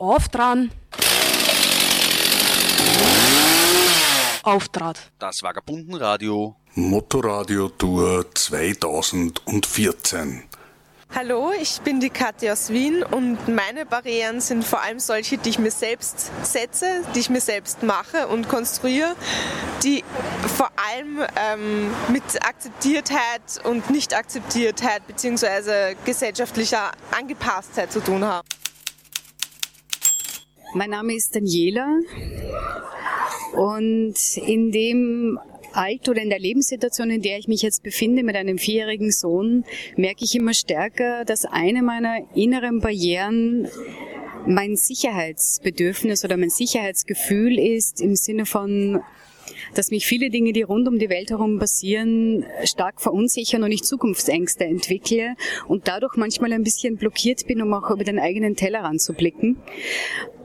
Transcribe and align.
Auftran. 0.00 0.72
Auftrat. 4.42 4.98
Das 5.18 5.42
Vagabundenradio. 5.42 6.56
Motorradio 6.74 7.68
Tour 7.68 8.24
2014. 8.34 10.44
Hallo, 11.14 11.52
ich 11.60 11.82
bin 11.82 12.00
die 12.00 12.08
Katja 12.08 12.54
aus 12.54 12.70
Wien 12.70 13.02
und 13.02 13.46
meine 13.48 13.84
Barrieren 13.84 14.40
sind 14.40 14.64
vor 14.64 14.80
allem 14.80 15.00
solche, 15.00 15.36
die 15.36 15.50
ich 15.50 15.58
mir 15.58 15.70
selbst 15.70 16.30
setze, 16.44 17.02
die 17.14 17.18
ich 17.18 17.28
mir 17.28 17.42
selbst 17.42 17.82
mache 17.82 18.26
und 18.28 18.48
konstruiere, 18.48 19.14
die 19.84 20.02
vor 20.56 20.70
allem 20.94 21.20
ähm, 21.36 21.90
mit 22.10 22.42
Akzeptiertheit 22.42 23.42
und 23.64 23.90
Nicht-Akzeptiertheit 23.90 25.06
bzw. 25.06 25.94
gesellschaftlicher 26.06 26.92
Angepasstheit 27.10 27.92
zu 27.92 28.00
tun 28.00 28.24
haben. 28.24 28.48
Mein 30.72 30.90
Name 30.90 31.14
ist 31.14 31.34
Daniela 31.34 31.98
und 33.54 34.14
in 34.36 34.70
dem 34.70 35.38
Alter 35.72 36.12
oder 36.12 36.22
in 36.22 36.30
der 36.30 36.38
Lebenssituation, 36.38 37.10
in 37.10 37.22
der 37.22 37.38
ich 37.38 37.48
mich 37.48 37.62
jetzt 37.62 37.82
befinde 37.82 38.22
mit 38.22 38.36
einem 38.36 38.56
vierjährigen 38.56 39.10
Sohn, 39.10 39.64
merke 39.96 40.24
ich 40.24 40.36
immer 40.36 40.54
stärker, 40.54 41.24
dass 41.24 41.44
eine 41.44 41.82
meiner 41.82 42.18
inneren 42.36 42.80
Barrieren 42.80 43.68
mein 44.46 44.76
Sicherheitsbedürfnis 44.76 46.24
oder 46.24 46.36
mein 46.36 46.50
Sicherheitsgefühl 46.50 47.58
ist 47.58 48.00
im 48.00 48.14
Sinne 48.14 48.46
von 48.46 49.02
dass 49.74 49.90
mich 49.90 50.06
viele 50.06 50.30
Dinge, 50.30 50.52
die 50.52 50.62
rund 50.62 50.88
um 50.88 50.98
die 50.98 51.10
Welt 51.10 51.30
herum 51.30 51.58
passieren, 51.58 52.44
stark 52.64 53.00
verunsichern 53.00 53.62
und 53.62 53.72
ich 53.72 53.82
Zukunftsängste 53.82 54.64
entwickle 54.64 55.34
und 55.68 55.88
dadurch 55.88 56.16
manchmal 56.16 56.52
ein 56.52 56.62
bisschen 56.62 56.96
blockiert 56.96 57.46
bin, 57.46 57.60
um 57.60 57.74
auch 57.74 57.90
über 57.90 58.04
den 58.04 58.18
eigenen 58.18 58.56
Tellerrand 58.56 59.00
zu 59.00 59.12
blicken. 59.12 59.56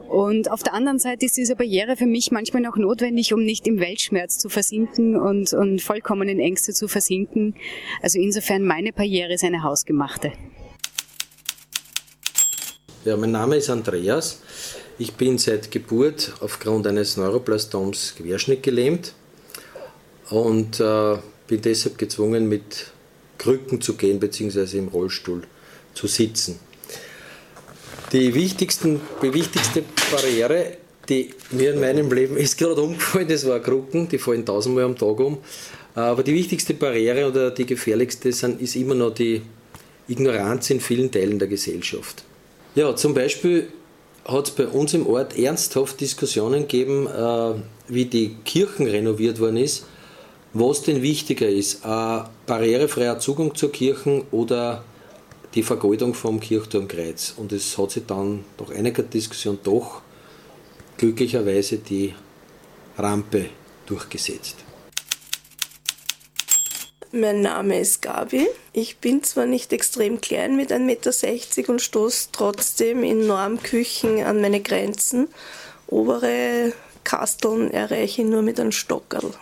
Und 0.08 0.50
auf 0.50 0.62
der 0.62 0.74
anderen 0.74 0.98
Seite 0.98 1.26
ist 1.26 1.36
diese 1.36 1.56
Barriere 1.56 1.96
für 1.96 2.06
mich 2.06 2.30
manchmal 2.30 2.62
noch 2.62 2.76
notwendig, 2.76 3.32
um 3.32 3.44
nicht 3.44 3.66
im 3.66 3.80
Weltschmerz 3.80 4.38
zu 4.38 4.48
versinken 4.48 5.16
und, 5.16 5.52
und 5.52 5.82
vollkommen 5.82 6.28
in 6.28 6.38
Ängste 6.38 6.72
zu 6.72 6.88
versinken. 6.88 7.54
Also 8.02 8.18
insofern 8.18 8.62
meine 8.62 8.92
Barriere 8.92 9.34
ist 9.34 9.44
eine 9.44 9.62
hausgemachte. 9.62 10.32
Ja, 13.04 13.16
mein 13.16 13.32
Name 13.32 13.56
ist 13.56 13.70
Andreas. 13.70 14.42
Ich 14.98 15.14
bin 15.14 15.38
seit 15.38 15.70
Geburt 15.70 16.34
aufgrund 16.40 16.86
eines 16.86 17.16
Neuroplastoms 17.16 18.14
querschnittgelähmt 18.16 19.12
und 20.30 20.80
äh, 20.80 21.16
bin 21.46 21.62
deshalb 21.62 21.98
gezwungen, 21.98 22.48
mit 22.48 22.92
Krücken 23.38 23.80
zu 23.80 23.94
gehen 23.94 24.18
bzw. 24.18 24.78
im 24.78 24.88
Rollstuhl 24.88 25.42
zu 25.94 26.06
sitzen. 26.06 26.58
Die, 28.16 28.34
wichtigsten, 28.34 28.98
die 29.22 29.34
wichtigste 29.34 29.84
Barriere, 30.10 30.78
die 31.06 31.34
mir 31.50 31.74
in 31.74 31.80
meinem 31.80 32.10
Leben 32.10 32.38
ist 32.38 32.56
gerade 32.56 32.80
umgefallen, 32.80 33.28
das 33.28 33.46
war 33.46 33.60
Krücken, 33.60 34.08
die 34.08 34.16
fallen 34.16 34.46
tausendmal 34.46 34.84
am 34.84 34.96
Tag 34.96 35.20
um. 35.20 35.36
Aber 35.94 36.22
die 36.22 36.32
wichtigste 36.32 36.72
Barriere 36.72 37.28
oder 37.28 37.50
die 37.50 37.66
gefährlichste 37.66 38.32
sind, 38.32 38.62
ist 38.62 38.74
immer 38.74 38.94
noch 38.94 39.12
die 39.12 39.42
Ignoranz 40.08 40.70
in 40.70 40.80
vielen 40.80 41.10
Teilen 41.10 41.38
der 41.38 41.48
Gesellschaft. 41.48 42.24
Ja, 42.74 42.96
zum 42.96 43.12
Beispiel 43.12 43.68
hat 44.24 44.48
es 44.48 44.54
bei 44.54 44.66
uns 44.66 44.94
im 44.94 45.06
Ort 45.06 45.36
ernsthaft 45.36 46.00
Diskussionen 46.00 46.62
gegeben, 46.62 47.06
äh, 47.06 47.52
wie 47.88 48.06
die 48.06 48.36
Kirchen 48.46 48.86
renoviert 48.86 49.40
worden 49.40 49.58
ist, 49.58 49.84
was 50.54 50.80
denn 50.80 51.02
wichtiger 51.02 51.50
ist, 51.50 51.84
ein 51.84 52.24
barrierefreier 52.46 53.18
Zugang 53.18 53.54
zur 53.54 53.72
Kirche 53.72 54.24
oder 54.30 54.84
die 55.56 55.62
Vergoldung 55.62 56.12
vom 56.12 56.38
Kirchturmkreuz. 56.38 57.34
Und 57.36 57.50
es 57.50 57.76
hat 57.78 57.90
sich 57.90 58.04
dann 58.06 58.44
nach 58.60 58.70
einiger 58.70 59.02
Diskussion 59.02 59.58
doch 59.64 60.02
glücklicherweise 60.98 61.78
die 61.78 62.14
Rampe 62.98 63.46
durchgesetzt. 63.86 64.56
Mein 67.12 67.40
Name 67.40 67.80
ist 67.80 68.02
Gabi. 68.02 68.46
Ich 68.74 68.98
bin 68.98 69.22
zwar 69.22 69.46
nicht 69.46 69.72
extrem 69.72 70.20
klein 70.20 70.56
mit 70.56 70.70
1,60 70.70 70.80
Meter 70.80 71.72
und 71.72 71.80
stoße 71.80 72.28
trotzdem 72.32 73.02
in 73.02 73.26
Normküchen 73.26 74.22
an 74.24 74.42
meine 74.42 74.60
Grenzen. 74.60 75.28
Obere 75.86 76.74
Kasteln 77.04 77.70
erreiche 77.70 78.22
ich 78.22 78.28
nur 78.28 78.42
mit 78.42 78.60
einem 78.60 78.72
Stockerl. 78.72 79.32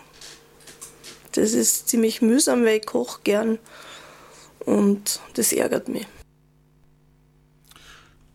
Das 1.33 1.53
ist 1.53 1.89
ziemlich 1.89 2.23
mühsam, 2.23 2.65
weil 2.65 2.79
ich 2.79 2.87
koche 2.87 3.21
gern 3.25 3.59
und 4.67 5.21
das 5.35 5.53
ärgert 5.53 5.89
mich. 5.89 6.07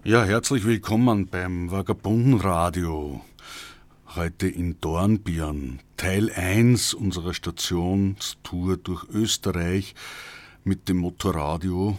Ja, 0.04 0.24
herzlich 0.24 0.66
willkommen 0.66 1.28
beim 1.28 1.72
Vagabundenradio. 1.72 3.22
Heute 4.16 4.48
in 4.48 4.80
Dornbirn, 4.82 5.80
Teil 5.98 6.32
1 6.32 6.94
unserer 6.94 7.34
Stationstour 7.34 8.78
durch 8.78 9.04
Österreich 9.10 9.94
mit 10.64 10.90
dem 10.90 10.98
Motorradio. 10.98 11.98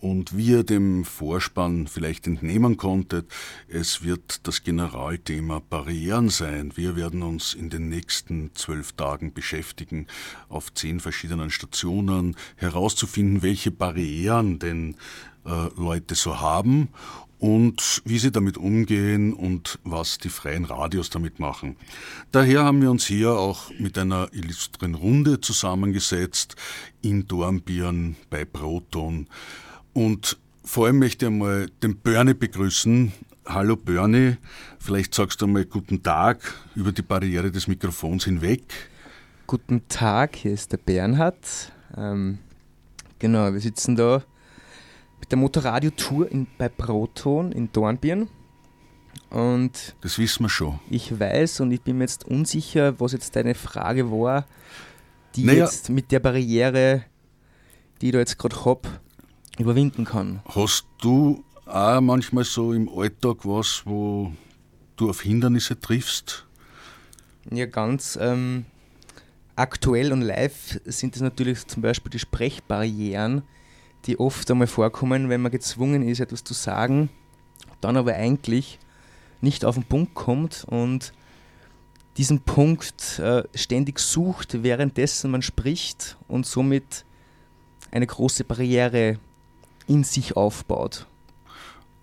Und 0.00 0.36
wie 0.36 0.46
ihr 0.48 0.64
dem 0.64 1.04
Vorspann 1.04 1.86
vielleicht 1.86 2.26
entnehmen 2.26 2.78
konntet, 2.78 3.30
es 3.68 4.02
wird 4.02 4.46
das 4.46 4.62
Generalthema 4.62 5.60
Barrieren 5.60 6.30
sein. 6.30 6.72
Wir 6.74 6.96
werden 6.96 7.22
uns 7.22 7.52
in 7.52 7.68
den 7.68 7.90
nächsten 7.90 8.50
zwölf 8.54 8.92
Tagen 8.92 9.34
beschäftigen, 9.34 10.06
auf 10.48 10.72
zehn 10.72 11.00
verschiedenen 11.00 11.50
Stationen 11.50 12.34
herauszufinden, 12.56 13.42
welche 13.42 13.70
Barrieren 13.70 14.58
denn 14.58 14.96
äh, 15.44 15.68
Leute 15.76 16.14
so 16.14 16.40
haben 16.40 16.88
und 17.38 18.02
wie 18.04 18.18
sie 18.18 18.30
damit 18.30 18.58
umgehen 18.58 19.32
und 19.32 19.78
was 19.82 20.18
die 20.18 20.28
freien 20.28 20.64
Radios 20.66 21.10
damit 21.10 21.40
machen. 21.40 21.76
Daher 22.32 22.64
haben 22.64 22.82
wir 22.82 22.90
uns 22.90 23.06
hier 23.06 23.32
auch 23.32 23.70
mit 23.78 23.98
einer 23.98 24.28
illustren 24.32 24.94
Runde 24.94 25.40
zusammengesetzt 25.40 26.56
in 27.02 27.26
Dornbirn 27.26 28.16
bei 28.28 28.44
Proton. 28.44 29.26
Und 29.92 30.38
vor 30.64 30.86
allem 30.86 30.98
möchte 30.98 31.26
ich 31.26 31.32
einmal 31.32 31.68
den 31.82 31.96
Bernie 31.96 32.34
begrüßen. 32.34 33.12
Hallo 33.46 33.74
Bernie, 33.74 34.36
vielleicht 34.78 35.14
sagst 35.14 35.40
du 35.40 35.46
einmal 35.46 35.64
guten 35.64 36.02
Tag 36.02 36.54
über 36.76 36.92
die 36.92 37.02
Barriere 37.02 37.50
des 37.50 37.66
Mikrofons 37.66 38.24
hinweg. 38.24 38.62
Guten 39.46 39.88
Tag, 39.88 40.36
hier 40.36 40.52
ist 40.52 40.70
der 40.70 40.76
Bernhard. 40.76 41.72
Ähm, 41.96 42.38
genau, 43.18 43.52
wir 43.52 43.60
sitzen 43.60 43.96
da 43.96 44.22
mit 45.18 45.32
der 45.32 45.38
Motorradio-Tour 45.38 46.28
bei 46.56 46.68
Proton 46.68 47.50
in 47.50 47.72
Dornbirn. 47.72 48.28
Und 49.30 49.96
das 50.02 50.18
wissen 50.18 50.44
wir 50.44 50.48
schon. 50.48 50.78
Ich 50.88 51.18
weiß 51.18 51.60
und 51.60 51.72
ich 51.72 51.80
bin 51.80 51.98
mir 51.98 52.04
jetzt 52.04 52.24
unsicher, 52.24 53.00
was 53.00 53.12
jetzt 53.12 53.34
deine 53.34 53.56
Frage 53.56 54.12
war, 54.12 54.46
die 55.34 55.44
naja. 55.44 55.64
jetzt 55.64 55.88
mit 55.88 56.12
der 56.12 56.20
Barriere, 56.20 57.04
die 58.00 58.06
ich 58.06 58.12
da 58.12 58.18
jetzt 58.18 58.38
gerade 58.38 58.64
habe, 58.64 58.88
überwinden 59.60 60.04
kann. 60.04 60.40
Hast 60.46 60.86
du 61.00 61.44
auch 61.66 62.00
manchmal 62.00 62.44
so 62.44 62.72
im 62.72 62.88
Alltag 62.88 63.38
was, 63.44 63.82
wo 63.84 64.32
du 64.96 65.10
auf 65.10 65.20
Hindernisse 65.20 65.78
triffst? 65.78 66.46
Ja, 67.50 67.66
ganz 67.66 68.18
ähm, 68.20 68.66
aktuell 69.56 70.12
und 70.12 70.22
live 70.22 70.80
sind 70.84 71.16
es 71.16 71.22
natürlich 71.22 71.66
zum 71.66 71.82
Beispiel 71.82 72.10
die 72.10 72.18
Sprechbarrieren, 72.18 73.42
die 74.06 74.18
oft 74.18 74.50
einmal 74.50 74.66
vorkommen, 74.66 75.28
wenn 75.28 75.42
man 75.42 75.52
gezwungen 75.52 76.02
ist, 76.02 76.20
etwas 76.20 76.44
zu 76.44 76.54
sagen, 76.54 77.10
dann 77.80 77.96
aber 77.96 78.14
eigentlich 78.14 78.78
nicht 79.40 79.64
auf 79.64 79.74
den 79.74 79.84
Punkt 79.84 80.14
kommt 80.14 80.64
und 80.68 81.12
diesen 82.16 82.40
Punkt 82.40 83.18
äh, 83.18 83.44
ständig 83.54 83.98
sucht, 83.98 84.62
währenddessen 84.62 85.30
man 85.30 85.42
spricht 85.42 86.18
und 86.28 86.44
somit 86.44 87.04
eine 87.90 88.06
große 88.06 88.44
Barriere 88.44 89.18
in 89.90 90.04
sich 90.04 90.36
aufbaut. 90.36 91.06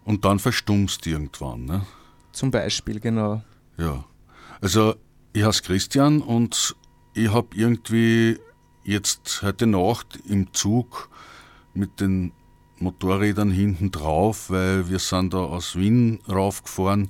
Und 0.03 0.25
dann 0.25 0.39
verstummst 0.39 1.05
du 1.05 1.11
irgendwann, 1.11 1.65
ne? 1.65 1.85
Zum 2.33 2.51
Beispiel, 2.51 2.99
genau. 2.99 3.41
Ja. 3.77 4.03
Also, 4.61 4.95
ich 5.33 5.43
heiße 5.43 5.63
Christian 5.63 6.21
und 6.21 6.75
ich 7.13 7.31
habe 7.31 7.55
irgendwie 7.55 8.37
jetzt 8.83 9.41
heute 9.41 9.67
Nacht 9.67 10.19
im 10.27 10.53
Zug 10.53 11.09
mit 11.73 11.99
den 11.99 12.33
Motorrädern 12.79 13.51
hinten 13.51 13.91
drauf, 13.91 14.49
weil 14.49 14.89
wir 14.89 14.99
sind 14.99 15.33
da 15.33 15.39
aus 15.39 15.75
Wien 15.75 16.19
raufgefahren, 16.29 17.09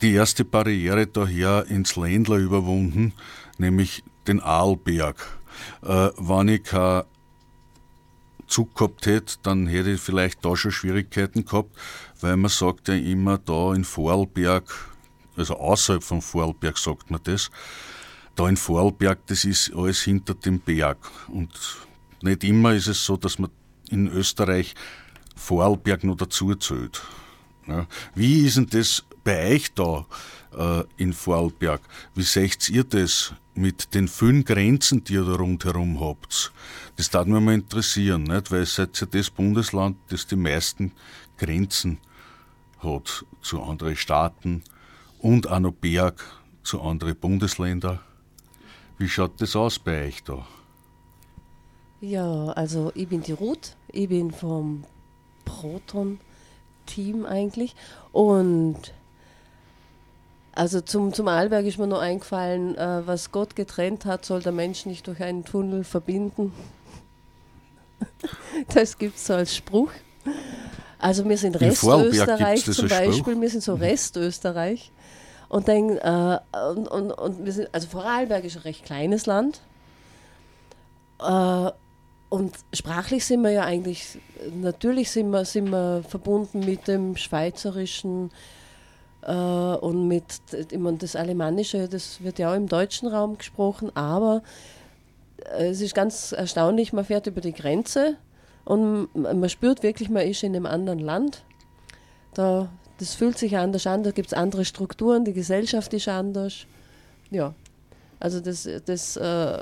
die 0.00 0.12
erste 0.12 0.44
Barriere 0.44 1.06
daher 1.06 1.66
ins 1.66 1.96
Ländler 1.96 2.36
überwunden, 2.36 3.12
nämlich 3.58 4.04
den 4.26 4.40
Aalberg. 4.40 5.16
Äh, 5.82 6.10
wenn 6.16 6.48
ich 6.48 6.62
kein 6.62 7.02
Zug 8.48 8.74
gehabt 8.74 9.06
hätte, 9.06 9.36
dann 9.42 9.66
hätte 9.66 9.90
ich 9.92 10.00
vielleicht 10.00 10.44
da 10.44 10.56
schon 10.56 10.72
Schwierigkeiten 10.72 11.44
gehabt, 11.44 11.76
weil 12.20 12.36
man 12.36 12.50
sagt 12.50 12.88
ja 12.88 12.94
immer 12.94 13.38
da 13.38 13.74
in 13.74 13.84
Vorarlberg, 13.84 14.64
also 15.36 15.54
außerhalb 15.54 16.02
von 16.02 16.22
Vorarlberg 16.22 16.78
sagt 16.78 17.10
man 17.10 17.20
das, 17.24 17.50
da 18.34 18.48
in 18.48 18.56
Vorarlberg, 18.56 19.26
das 19.26 19.44
ist 19.44 19.72
alles 19.74 20.02
hinter 20.02 20.34
dem 20.34 20.60
Berg. 20.60 20.98
Und 21.28 21.50
nicht 22.22 22.44
immer 22.44 22.74
ist 22.74 22.86
es 22.86 23.04
so, 23.04 23.16
dass 23.16 23.38
man 23.38 23.50
in 23.90 24.08
Österreich 24.08 24.74
Vorarlberg 25.36 26.04
noch 26.04 26.16
dazu 26.16 26.54
zählt. 26.54 27.02
Ja. 27.66 27.86
Wie 28.14 28.46
ist 28.46 28.56
denn 28.56 28.66
das 28.66 29.04
bei 29.24 29.54
euch 29.54 29.72
da 29.74 30.06
äh, 30.56 30.84
in 30.96 31.12
Vorarlberg? 31.12 31.80
Wie 32.14 32.22
seht 32.22 32.68
ihr 32.68 32.84
das 32.84 33.34
mit 33.54 33.94
den 33.94 34.08
vielen 34.08 34.44
Grenzen, 34.44 35.04
die 35.04 35.14
ihr 35.14 35.24
da 35.24 35.34
rundherum 35.34 36.00
habt? 36.00 36.52
Das 36.96 37.10
darf 37.10 37.26
mich 37.26 37.40
mal 37.40 37.54
interessieren, 37.54 38.24
nicht? 38.24 38.50
weil 38.50 38.60
ihr 38.60 38.66
seid 38.66 39.00
ja 39.00 39.06
das 39.06 39.30
Bundesland, 39.30 39.96
das 40.08 40.26
die 40.26 40.36
meisten 40.36 40.92
Grenzen 41.36 41.98
hat 42.78 43.24
zu 43.42 43.62
anderen 43.62 43.96
Staaten 43.96 44.62
und 45.18 45.48
auch 45.48 45.60
noch 45.60 45.72
Berg 45.72 46.24
zu 46.62 46.80
anderen 46.80 47.16
Bundesländern. 47.16 47.98
Wie 48.98 49.08
schaut 49.08 49.40
das 49.40 49.56
aus 49.56 49.78
bei 49.78 50.06
euch 50.06 50.22
da? 50.24 50.46
Ja, 52.00 52.48
also 52.50 52.92
ich 52.94 53.08
bin 53.08 53.22
die 53.22 53.32
Ruth, 53.32 53.76
ich 53.90 54.08
bin 54.08 54.30
vom 54.30 54.84
Proton-Team 55.44 57.26
eigentlich 57.26 57.74
und 58.12 58.94
also 60.58 60.80
zum, 60.80 61.12
zum 61.12 61.28
Arlberg 61.28 61.64
ist 61.66 61.78
mir 61.78 61.86
nur 61.86 62.00
eingefallen, 62.00 62.76
äh, 62.76 63.06
was 63.06 63.30
Gott 63.30 63.54
getrennt 63.54 64.04
hat, 64.04 64.24
soll 64.24 64.42
der 64.42 64.50
Mensch 64.50 64.86
nicht 64.86 65.06
durch 65.06 65.22
einen 65.22 65.44
Tunnel 65.44 65.84
verbinden. 65.84 66.52
das 68.74 68.98
gibt 68.98 69.18
es 69.18 69.26
so 69.26 69.34
als 69.34 69.54
Spruch. 69.54 69.92
Also 70.98 71.24
wir 71.28 71.38
sind 71.38 71.60
Restösterreich 71.60 72.64
zum 72.64 72.88
Beispiel, 72.88 73.40
wir 73.40 73.48
sind 73.48 73.62
so 73.62 73.76
mhm. 73.76 73.82
Restösterreich. 73.82 74.90
Und 75.48 75.68
dann, 75.68 75.96
äh, 75.96 76.38
und, 76.70 76.88
und, 76.88 77.12
und 77.12 77.44
wir 77.44 77.52
sind, 77.52 77.68
also 77.72 77.86
Vorarlberg 77.86 78.42
ist 78.44 78.56
ein 78.56 78.62
recht 78.62 78.84
kleines 78.84 79.26
Land. 79.26 79.60
Äh, 81.20 81.70
und 82.30 82.56
sprachlich 82.72 83.24
sind 83.24 83.42
wir 83.42 83.52
ja 83.52 83.62
eigentlich, 83.62 84.18
natürlich 84.60 85.12
sind 85.12 85.30
wir, 85.30 85.44
sind 85.44 85.70
wir 85.70 86.02
verbunden 86.08 86.60
mit 86.60 86.88
dem 86.88 87.16
Schweizerischen, 87.16 88.32
und 89.26 90.08
mit, 90.08 90.24
ich 90.52 90.78
meine, 90.78 90.98
das 90.98 91.16
Alemannische, 91.16 91.88
das 91.88 92.22
wird 92.22 92.38
ja 92.38 92.52
auch 92.52 92.56
im 92.56 92.68
deutschen 92.68 93.08
Raum 93.08 93.36
gesprochen, 93.36 93.90
aber 93.94 94.42
äh, 95.56 95.68
es 95.68 95.80
ist 95.80 95.94
ganz 95.94 96.32
erstaunlich, 96.32 96.92
man 96.92 97.04
fährt 97.04 97.26
über 97.26 97.40
die 97.40 97.52
Grenze 97.52 98.16
und 98.64 99.14
man 99.14 99.48
spürt 99.48 99.82
wirklich, 99.82 100.08
man 100.08 100.26
ist 100.26 100.42
in 100.42 100.54
einem 100.54 100.66
anderen 100.66 100.98
Land. 100.98 101.42
Da, 102.34 102.68
das 102.98 103.14
fühlt 103.14 103.38
sich 103.38 103.56
anders 103.56 103.86
an, 103.86 104.02
da 104.02 104.10
gibt 104.10 104.28
es 104.28 104.34
andere 104.34 104.64
Strukturen, 104.64 105.24
die 105.24 105.32
Gesellschaft 105.32 105.92
ist 105.94 106.08
anders. 106.08 106.66
Ja, 107.30 107.54
also 108.20 108.40
das, 108.40 108.68
das 108.84 109.16
äh, 109.16 109.58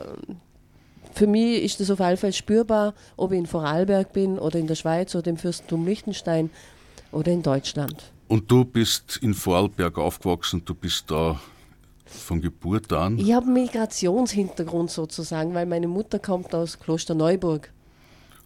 für 1.13 1.27
mich 1.27 1.63
ist 1.63 1.81
das 1.81 1.91
auf 1.91 2.01
jeden 2.01 2.17
Fall 2.17 2.33
spürbar, 2.33 2.95
ob 3.17 3.33
ich 3.33 3.39
in 3.39 3.47
Vorarlberg 3.47 4.13
bin 4.13 4.39
oder 4.39 4.59
in 4.59 4.67
der 4.67 4.75
Schweiz 4.75 5.15
oder 5.15 5.31
im 5.31 5.37
Fürstentum 5.37 5.87
Liechtenstein 5.87 6.51
oder 7.13 7.33
in 7.33 7.43
Deutschland. 7.43 8.13
Und 8.29 8.51
du 8.51 8.65
bist 8.65 9.19
in 9.23 9.35
Vorarlberg 9.35 9.99
aufgewachsen, 9.99 10.63
du 10.65 10.75
bist 10.75 11.11
da 11.11 11.41
von 12.07 12.41
Geburt 12.41 12.93
an? 12.93 13.19
Ich 13.19 13.33
habe 13.33 13.47
Migrationshintergrund 13.47 14.91
sozusagen, 14.91 15.55
weil 15.55 15.67
meine 15.67 15.89
Mutter 15.89 16.19
kommt 16.19 16.55
aus 16.55 16.79
Klosterneuburg. 16.79 17.71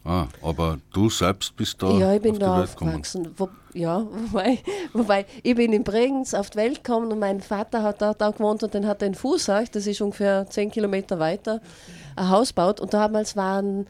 Ah, 0.03 0.29
aber 0.43 0.79
du 0.95 1.11
selbst 1.11 1.55
bist 1.57 1.83
da 1.83 1.91
Ja, 1.99 2.15
ich 2.15 2.23
bin 2.23 2.39
da 2.39 2.63
aufgewachsen. 2.63 3.35
Wo, 3.37 3.51
ja, 3.75 4.07
wobei, 4.11 4.59
wobei, 4.95 5.27
ich 5.43 5.55
bin 5.55 5.75
in 5.75 5.85
Bregenz 5.85 6.33
auf 6.33 6.49
die 6.51 6.57
Welt 6.57 6.83
gekommen 6.83 7.13
und 7.13 7.19
mein 7.19 7.41
Vater 7.41 7.83
hat 7.83 8.01
da, 8.01 8.15
da 8.15 8.31
gewohnt 8.31 8.63
und 8.63 8.75
dann 8.75 8.87
hat 8.87 9.03
er 9.03 9.09
in 9.09 9.15
Fußach, 9.15 9.69
das 9.69 9.87
ist 9.87 10.01
ungefähr 10.01 10.47
zehn 10.49 10.71
Kilometer 10.71 11.19
weiter, 11.19 11.61
ein 12.17 12.31
Haus 12.31 12.49
gebaut 12.49 12.81
und 12.81 12.95
damals 12.95 13.37
waren 13.37 13.87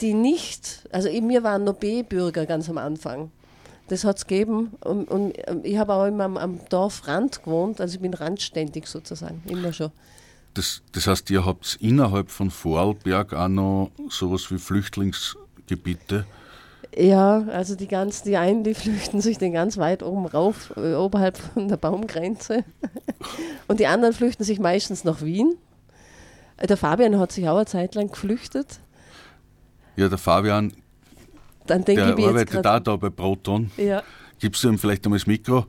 die 0.00 0.14
nicht, 0.14 0.88
also 0.92 1.08
in 1.08 1.26
mir 1.26 1.42
waren 1.42 1.64
nur 1.64 1.74
B-Bürger 1.74 2.46
ganz 2.46 2.70
am 2.70 2.78
Anfang. 2.78 3.30
Das 3.90 4.04
hat 4.04 4.18
es 4.18 4.26
gegeben. 4.28 4.70
Und, 4.84 5.10
und, 5.10 5.32
ähm, 5.48 5.62
ich 5.64 5.76
habe 5.76 5.92
auch 5.92 6.06
immer 6.06 6.24
am, 6.24 6.36
am 6.36 6.60
Dorfrand 6.68 7.42
gewohnt, 7.42 7.80
also 7.80 7.96
ich 7.96 8.00
bin 8.00 8.14
randständig 8.14 8.86
sozusagen, 8.86 9.42
immer 9.46 9.72
schon. 9.72 9.90
Das, 10.54 10.82
das 10.92 11.08
heißt, 11.08 11.28
ihr 11.30 11.44
habt 11.44 11.76
innerhalb 11.80 12.30
von 12.30 12.52
Vorarlberg 12.52 13.34
auch 13.34 13.48
noch 13.48 13.90
sowas 14.08 14.48
wie 14.52 14.58
Flüchtlingsgebiete? 14.58 16.24
Ja, 16.96 17.42
also 17.48 17.74
die 17.74 17.88
ganzen, 17.88 18.28
die 18.28 18.36
einen, 18.36 18.62
die 18.62 18.74
flüchten 18.74 19.20
sich 19.20 19.38
den 19.38 19.52
ganz 19.52 19.76
weit 19.76 20.04
oben 20.04 20.26
rauf, 20.26 20.72
äh, 20.76 20.94
oberhalb 20.94 21.36
von 21.36 21.66
der 21.66 21.76
Baumgrenze. 21.76 22.64
Und 23.66 23.80
die 23.80 23.88
anderen 23.88 24.14
flüchten 24.14 24.44
sich 24.44 24.60
meistens 24.60 25.02
nach 25.02 25.20
Wien. 25.20 25.56
Äh, 26.58 26.68
der 26.68 26.76
Fabian 26.76 27.18
hat 27.18 27.32
sich 27.32 27.48
auch 27.48 27.56
eine 27.56 27.66
Zeit 27.66 27.96
lang 27.96 28.08
geflüchtet. 28.08 28.78
Ja, 29.96 30.08
der 30.08 30.18
Fabian 30.18 30.72
dann 31.70 31.84
denke 31.84 32.04
der 32.04 32.18
ich 32.18 32.26
arbeitet 32.26 32.66
auch 32.66 32.80
da 32.80 32.96
bei 32.96 33.10
Proton. 33.10 33.70
Ja. 33.76 34.02
Gibst 34.38 34.64
du 34.64 34.68
ihm 34.68 34.78
vielleicht 34.78 35.04
einmal 35.06 35.18
das 35.18 35.26
Mikro, 35.26 35.66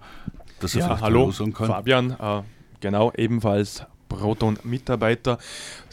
dass 0.59 0.74
er 0.74 0.80
ja, 0.80 0.86
vielleicht 0.88 1.03
hallo, 1.03 1.31
sagen 1.31 1.53
kann? 1.53 1.68
Fabian, 1.68 2.12
äh, 2.19 2.42
genau, 2.80 3.12
ebenfalls 3.15 3.83
Proton-Mitarbeiter. 4.09 5.38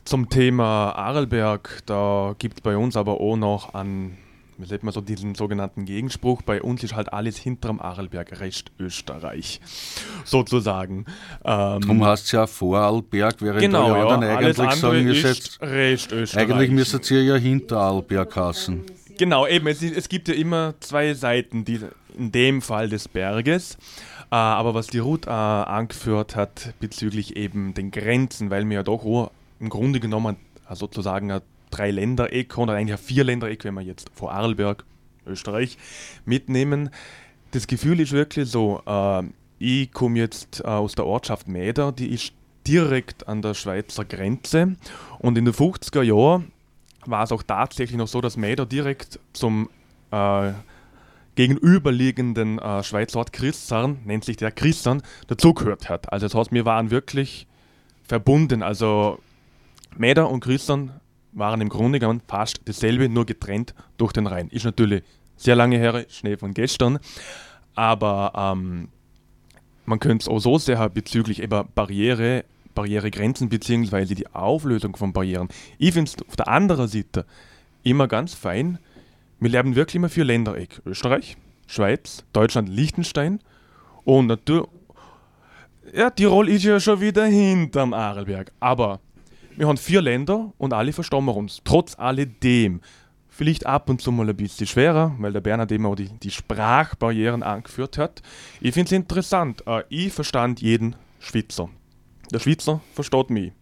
Zum 0.04 0.30
Thema 0.30 0.92
Arlberg, 0.92 1.82
da 1.84 2.34
gibt 2.38 2.58
es 2.58 2.62
bei 2.62 2.76
uns 2.76 2.96
aber 2.96 3.20
auch 3.20 3.36
noch 3.36 3.74
einen 3.74 4.16
wie 4.58 4.66
nennt 4.68 4.82
man 4.82 4.92
so 4.92 5.00
diesen 5.00 5.36
sogenannten 5.36 5.84
Gegenspruch, 5.84 6.42
bei 6.42 6.60
uns 6.60 6.82
ist 6.82 6.94
halt 6.94 7.12
alles 7.12 7.36
hinterm 7.36 7.78
Arlberg, 7.80 8.40
Rest 8.40 8.72
Österreich, 8.78 9.60
sozusagen. 10.24 11.06
Ähm, 11.44 11.80
Darum 11.80 12.04
heißt 12.04 12.26
es 12.26 12.32
ja 12.32 12.46
Vorarlberg, 12.46 13.36
während 13.40 13.60
genau, 13.60 13.94
ja, 13.94 14.08
dann 14.08 14.24
eigentlich 14.24 14.56
sagen 14.56 15.06
wir 15.06 15.12
jetzt, 15.14 15.62
Rest 15.62 16.12
Österreich. 16.12 16.44
eigentlich 16.44 16.70
müsstet 16.70 17.08
ihr 17.12 17.22
ja 17.22 17.36
hinter 17.36 17.78
Arlberg 17.78 18.34
hassen. 18.34 18.84
Genau, 19.18 19.48
eben, 19.48 19.66
es, 19.66 19.82
es, 19.82 20.08
gibt 20.08 20.28
ja 20.28 20.34
immer 20.34 20.74
zwei 20.78 21.12
Seiten, 21.12 21.64
die, 21.64 21.80
in 22.16 22.30
dem 22.30 22.62
Fall 22.62 22.88
des 22.88 23.08
Berges. 23.08 23.76
Äh, 24.30 24.36
aber 24.36 24.74
was 24.74 24.86
die 24.86 25.00
Ruth 25.00 25.26
äh, 25.26 25.30
angeführt 25.30 26.36
hat 26.36 26.72
bezüglich 26.78 27.36
eben 27.36 27.74
den 27.74 27.90
Grenzen, 27.90 28.48
weil 28.50 28.64
wir 28.68 28.76
ja 28.76 28.82
doch 28.84 29.04
oh, 29.04 29.30
im 29.58 29.70
Grunde 29.70 29.98
genommen 29.98 30.36
äh, 30.70 30.76
sozusagen 30.76 31.32
ein 31.32 31.40
Drei-Länder-Eck 31.70 32.56
oder 32.58 32.74
eigentlich 32.74 32.92
ein 32.92 33.04
Vier-Länder-Eck, 33.04 33.64
wenn 33.64 33.74
wir 33.74 33.82
jetzt 33.82 34.08
vor 34.14 34.30
Arlberg, 34.30 34.84
Österreich, 35.26 35.78
mitnehmen. 36.24 36.90
Das 37.50 37.66
Gefühl 37.66 37.98
ist 37.98 38.12
wirklich 38.12 38.48
so, 38.48 38.82
äh, 38.86 39.24
ich 39.58 39.90
komme 39.92 40.20
jetzt 40.20 40.64
aus 40.64 40.94
der 40.94 41.06
Ortschaft 41.06 41.48
Mäder, 41.48 41.90
die 41.90 42.14
ist 42.14 42.32
direkt 42.68 43.26
an 43.26 43.42
der 43.42 43.54
Schweizer 43.54 44.04
Grenze 44.04 44.76
und 45.18 45.36
in 45.36 45.44
den 45.44 45.54
50er 45.54 46.02
Jahren 46.02 46.52
war 47.08 47.24
es 47.24 47.32
auch 47.32 47.42
tatsächlich 47.42 47.96
noch 47.96 48.08
so, 48.08 48.20
dass 48.20 48.36
Mäder 48.36 48.66
direkt 48.66 49.18
zum 49.32 49.68
äh, 50.10 50.52
gegenüberliegenden 51.34 52.58
äh, 52.58 52.82
Schweizer 52.82 53.20
Ort 53.20 53.32
Christern, 53.32 53.98
nennt 54.04 54.24
sich 54.24 54.36
der 54.36 54.50
Christern, 54.50 55.02
dazugehört 55.28 55.88
hat. 55.88 56.12
Also 56.12 56.26
das 56.26 56.34
heißt, 56.34 56.52
wir 56.52 56.64
waren 56.64 56.90
wirklich 56.90 57.46
verbunden. 58.02 58.62
Also 58.62 59.20
Mäder 59.96 60.30
und 60.30 60.40
Christern 60.40 61.00
waren 61.32 61.60
im 61.60 61.68
Grunde 61.68 61.98
genommen 62.00 62.22
fast 62.26 62.60
dasselbe, 62.64 63.08
nur 63.08 63.26
getrennt 63.26 63.74
durch 63.98 64.12
den 64.12 64.26
Rhein. 64.26 64.48
Ist 64.48 64.64
natürlich 64.64 65.04
sehr 65.36 65.54
lange 65.54 65.78
her, 65.78 66.06
Schnee 66.08 66.36
von 66.36 66.52
gestern, 66.54 66.98
aber 67.74 68.32
ähm, 68.34 68.88
man 69.86 70.00
könnte 70.00 70.24
es 70.24 70.28
auch 70.28 70.40
so 70.40 70.58
sehr 70.58 70.88
bezüglich 70.88 71.40
eben 71.40 71.64
Barriere 71.74 72.44
Barrieregrenzen 72.78 73.48
bzw. 73.48 74.14
die 74.14 74.32
Auflösung 74.32 74.94
von 74.94 75.12
Barrieren. 75.12 75.48
Ich 75.78 75.94
finde 75.94 76.12
es 76.12 76.28
auf 76.28 76.36
der 76.36 76.46
anderen 76.46 76.86
Seite 76.86 77.26
immer 77.82 78.06
ganz 78.06 78.34
fein. 78.34 78.78
Wir 79.40 79.50
leben 79.50 79.74
wirklich 79.74 79.96
immer 79.96 80.08
vier 80.08 80.24
Ländereck. 80.24 80.80
Österreich, 80.86 81.36
Schweiz, 81.66 82.22
Deutschland, 82.32 82.68
Liechtenstein 82.68 83.40
und 84.04 84.28
natürlich. 84.28 84.68
Ja, 85.92 86.10
Tirol 86.10 86.48
ist 86.48 86.62
ja 86.62 86.78
schon 86.78 87.00
wieder 87.00 87.24
hinterm 87.24 87.94
Arlberg. 87.94 88.52
Aber 88.60 89.00
wir 89.56 89.66
haben 89.66 89.76
vier 89.76 90.00
Länder 90.00 90.52
und 90.56 90.72
alle 90.72 90.92
verstehen 90.92 91.26
uns. 91.26 91.60
Trotz 91.64 91.98
alledem. 91.98 92.80
Vielleicht 93.28 93.66
ab 93.66 93.90
und 93.90 94.00
zu 94.00 94.12
mal 94.12 94.28
ein 94.28 94.36
bisschen 94.36 94.68
schwerer, 94.68 95.16
weil 95.18 95.32
der 95.32 95.40
Bernhard 95.40 95.72
immer 95.72 95.96
die, 95.96 96.10
die 96.10 96.30
Sprachbarrieren 96.30 97.42
angeführt 97.42 97.98
hat. 97.98 98.22
Ich 98.60 98.74
finde 98.74 98.86
es 98.86 98.92
interessant. 98.92 99.64
Äh, 99.66 99.82
ich 99.88 100.12
verstand 100.12 100.60
jeden 100.60 100.94
Schweizer. 101.18 101.70
Der 102.32 102.38
Schweizer 102.38 102.80
versteht 102.92 103.30
mich. 103.30 103.52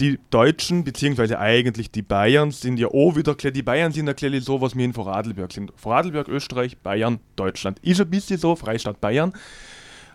Die 0.00 0.18
Deutschen, 0.30 0.84
beziehungsweise 0.84 1.40
eigentlich 1.40 1.90
die 1.90 2.02
Bayern, 2.02 2.52
sind 2.52 2.78
ja 2.78 2.86
auch 2.86 3.16
wieder, 3.16 3.34
die 3.34 3.62
Bayern 3.62 3.90
sind 3.90 4.06
ja 4.06 4.40
so, 4.40 4.60
was 4.60 4.76
wir 4.76 4.84
in 4.84 4.92
Vorarlberg 4.92 5.52
sind. 5.52 5.72
Vorarlberg, 5.74 6.28
Österreich, 6.28 6.78
Bayern, 6.78 7.18
Deutschland. 7.34 7.80
Ist 7.80 8.00
ein 8.00 8.08
bisschen 8.08 8.38
so, 8.38 8.54
Freistaat 8.54 9.00
Bayern. 9.00 9.32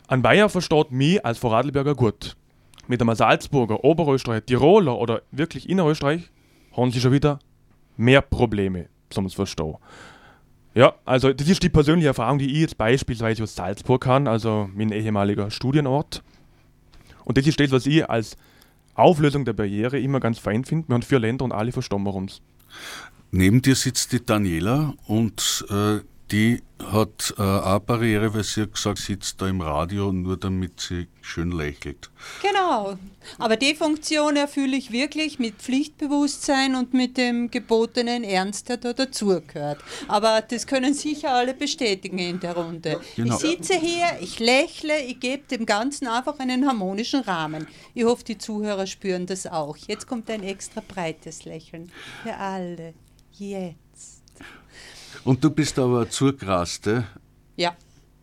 Ein 0.08 0.22
Bayer 0.22 0.48
versteht 0.48 0.92
mich 0.92 1.26
als 1.26 1.38
Vorarlberger 1.38 1.96
gut. 1.96 2.36
Mit 2.88 3.02
einem 3.02 3.16
Salzburger, 3.16 3.84
Oberösterreich, 3.84 4.44
Tiroler 4.46 4.98
oder 4.98 5.22
wirklich 5.32 5.70
Innerösterreich 5.70 6.30
haben 6.76 6.92
sie 6.92 7.00
schon 7.00 7.12
wieder 7.14 7.40
mehr 7.98 8.22
Probleme 8.22 8.88
zum 9.10 9.30
Verstehen. 9.30 9.76
Ja, 10.76 10.96
also 11.06 11.32
das 11.32 11.48
ist 11.48 11.62
die 11.62 11.70
persönliche 11.70 12.08
Erfahrung, 12.08 12.40
die 12.40 12.52
ich 12.52 12.62
jetzt 12.62 12.78
beispielsweise 12.78 13.44
aus 13.44 13.56
Salzburg 13.56 14.02
kann, 14.02 14.28
also 14.28 14.70
mein 14.74 14.92
ehemaliger 14.92 15.52
Studienort. 15.52 16.24
Und 17.26 17.38
das 17.38 17.48
ist 17.48 17.60
das, 17.60 17.72
was 17.72 17.86
ich 17.86 18.10
als 18.10 18.38
Auflösung 18.96 19.46
der 19.46 19.54
Barriere 19.54 20.00
immer 20.00 20.20
ganz 20.20 20.40
fein 20.40 20.66
finde. 20.66 20.90
Wir 20.90 20.96
haben 20.96 21.02
vier 21.02 21.20
Länder 21.20 21.46
und 21.46 21.52
alle 21.52 21.72
verstehen 21.72 22.04
wir 22.04 22.14
uns. 22.14 22.42
Neben 23.32 23.62
dir 23.62 23.76
sitzt 23.76 24.12
die 24.12 24.24
Daniela 24.24 24.94
und 25.08 25.66
äh, 25.70 26.00
die 26.32 26.62
hat 26.92 27.34
äh, 27.38 27.42
auch 27.42 27.80
Barriere, 27.80 28.34
weil 28.34 28.44
sie 28.44 28.64
hat 28.64 28.74
gesagt, 28.74 28.98
sitzt 28.98 29.42
da 29.42 29.48
im 29.48 29.62
Radio 29.62 30.12
nur 30.12 30.38
damit 30.38 30.80
sie 30.80 31.08
schön 31.22 31.52
lächelt. 31.52 32.10
Genau. 32.42 32.98
Aber 33.38 33.56
die 33.56 33.76
Funktion 33.76 34.36
erfülle 34.36 34.76
ich 34.76 34.92
wirklich 34.92 35.40
mit 35.40 35.56
Pflichtbewusstsein 35.56 36.76
und 36.76 36.94
mit 36.94 37.18
dem 37.18 37.52
gebotenen 37.52 38.24
Ernst, 38.24 38.70
der 38.70 38.78
da 38.78 38.94
dazugehört. 38.94 39.80
Aber 40.08 40.42
das 40.42 40.68
können 40.68 40.94
sicher 40.94 41.32
alle 41.32 41.54
bestätigen 41.54 42.20
in 42.20 42.40
der 42.40 42.56
Runde. 42.56 43.00
Genau. 43.16 43.36
Ich 43.36 43.42
sitze 43.42 43.76
hier, 43.76 44.08
ich 44.20 44.40
lächle, 44.40 45.00
ich 45.04 45.20
gebe 45.20 45.44
dem 45.44 45.66
Ganzen 45.66 46.08
einfach 46.08 46.40
einen 46.40 46.68
harmonischen 46.68 47.22
Rahmen. 47.22 47.68
Ich 47.94 48.04
hoffe, 48.04 48.24
die 48.26 48.38
Zuhörer 48.38 48.88
spüren 48.88 49.26
das 49.26 49.48
auch. 49.48 49.78
Jetzt 49.78 50.08
kommt 50.08 50.30
ein 50.30 50.44
extra 50.44 50.82
breites 50.86 51.46
Lächeln 51.46 51.92
für 52.24 52.36
alle. 52.36 52.94
Jetzt. 53.32 54.23
Und 55.26 55.44
du 55.44 55.50
bist 55.50 55.80
aber 55.80 56.10
Zurgraste. 56.10 57.06
Ja. 57.56 57.76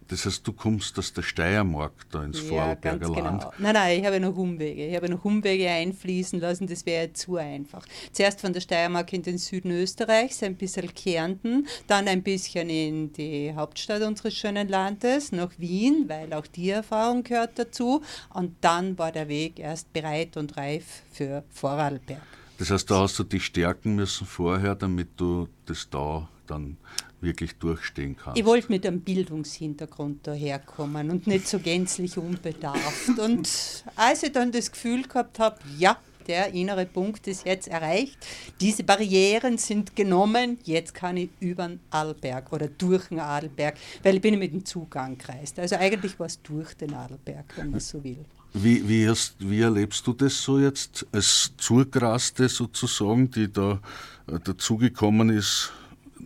Das 0.09 0.27
heißt, 0.27 0.45
du 0.45 0.53
kommst 0.53 0.99
aus 0.99 1.13
der 1.13 1.23
Steiermark 1.23 1.93
da 2.11 2.25
ins 2.25 2.43
ja, 2.43 2.49
Vorarlberger 2.49 2.99
ganz 2.99 3.17
Land. 3.17 3.41
Genau. 3.43 3.53
Nein, 3.59 3.75
nein, 3.75 4.01
ich 4.01 4.05
habe 4.05 4.19
noch 4.19 4.37
Umwege. 4.37 4.89
Ich 4.89 4.97
habe 4.97 5.09
noch 5.09 5.25
Umwege 5.25 5.71
einfließen 5.71 6.41
lassen, 6.41 6.67
das 6.67 6.85
wäre 6.85 7.07
ja 7.07 7.15
zu 7.15 7.37
einfach. 7.37 7.87
Zuerst 8.11 8.41
von 8.41 8.53
der 8.53 8.61
Steiermark 8.61 9.13
in 9.13 9.23
den 9.23 9.39
Süden 9.39 9.71
Österreichs, 9.71 10.43
ein 10.43 10.57
bisschen 10.57 10.93
Kärnten, 10.93 11.69
dann 11.87 12.09
ein 12.09 12.25
bisschen 12.25 12.69
in 12.71 13.13
die 13.13 13.55
Hauptstadt 13.55 14.03
unseres 14.03 14.35
schönen 14.35 14.69
Landes, 14.69 15.31
nach 15.31 15.53
Wien, 15.59 16.07
weil 16.09 16.33
auch 16.33 16.49
die 16.49 16.71
Erfahrung 16.71 17.23
gehört 17.23 17.57
dazu. 17.57 18.03
Und 18.35 18.57
dann 18.63 18.99
war 18.99 19.13
der 19.13 19.29
Weg 19.29 19.61
erst 19.61 19.93
bereit 19.93 20.37
und 20.37 20.57
reif 20.57 21.05
für 21.13 21.45
Vorarlberg. 21.51 22.21
Das 22.59 22.71
heißt, 22.71 22.91
da 22.91 23.03
hast 23.03 23.17
du 23.17 23.23
dich 23.23 23.45
stärken 23.45 23.95
müssen 23.95 24.27
vorher, 24.27 24.75
damit 24.75 25.09
du 25.17 25.49
das 25.67 25.89
da 25.89 26.29
dann 26.51 26.77
wirklich 27.21 27.57
durchstehen 27.57 28.17
kannst. 28.17 28.39
Ich 28.39 28.45
wollte 28.45 28.69
mit 28.71 28.87
einem 28.87 29.01
Bildungshintergrund 29.01 30.27
daherkommen 30.27 31.11
und 31.11 31.27
nicht 31.27 31.49
so 31.49 31.59
gänzlich 31.59 32.17
unbedarft. 32.17 33.19
und 33.19 33.85
als 33.97 34.23
ich 34.23 34.33
dann 34.33 34.53
das 34.53 34.73
Gefühl 34.73 35.03
gehabt 35.03 35.39
habe, 35.39 35.59
ja, 35.79 35.99
der 36.27 36.53
innere 36.55 36.87
Punkt 36.87 37.27
ist 37.27 37.45
jetzt 37.45 37.69
erreicht, 37.69 38.19
diese 38.61 38.85
Barrieren 38.85 39.59
sind 39.59 39.97
genommen, 39.97 40.59
jetzt 40.65 40.95
kann 40.95 41.17
ich 41.17 41.31
über 41.41 41.67
den 41.67 41.81
Adelberg 41.91 42.53
oder 42.53 42.69
durch 42.69 43.09
den 43.09 43.21
Adelberg, 43.21 43.77
weil 44.03 44.17
ich 44.17 44.23
bin 44.23 44.39
mit 44.39 44.53
dem 44.53 44.65
Zug 44.65 44.95
angereist. 44.97 45.59
Also 45.59 45.77
eigentlich 45.77 46.19
war 46.21 46.27
es 46.27 46.41
durch 46.43 46.75
den 46.75 46.95
Adelberg, 46.95 47.47
wenn 47.57 47.71
man 47.71 47.81
so 47.81 48.05
will. 48.05 48.25
Wie, 48.53 48.87
wie, 48.89 49.09
hast, 49.09 49.37
wie 49.39 49.61
erlebst 49.61 50.07
du 50.07 50.13
das 50.13 50.43
so 50.43 50.59
jetzt 50.59 51.07
als 51.13 51.53
Zugraste 51.57 52.49
sozusagen, 52.49 53.31
die 53.31 53.51
da 53.51 53.81
äh, 54.27 54.39
dazugekommen 54.39 55.31
ist 55.31 55.73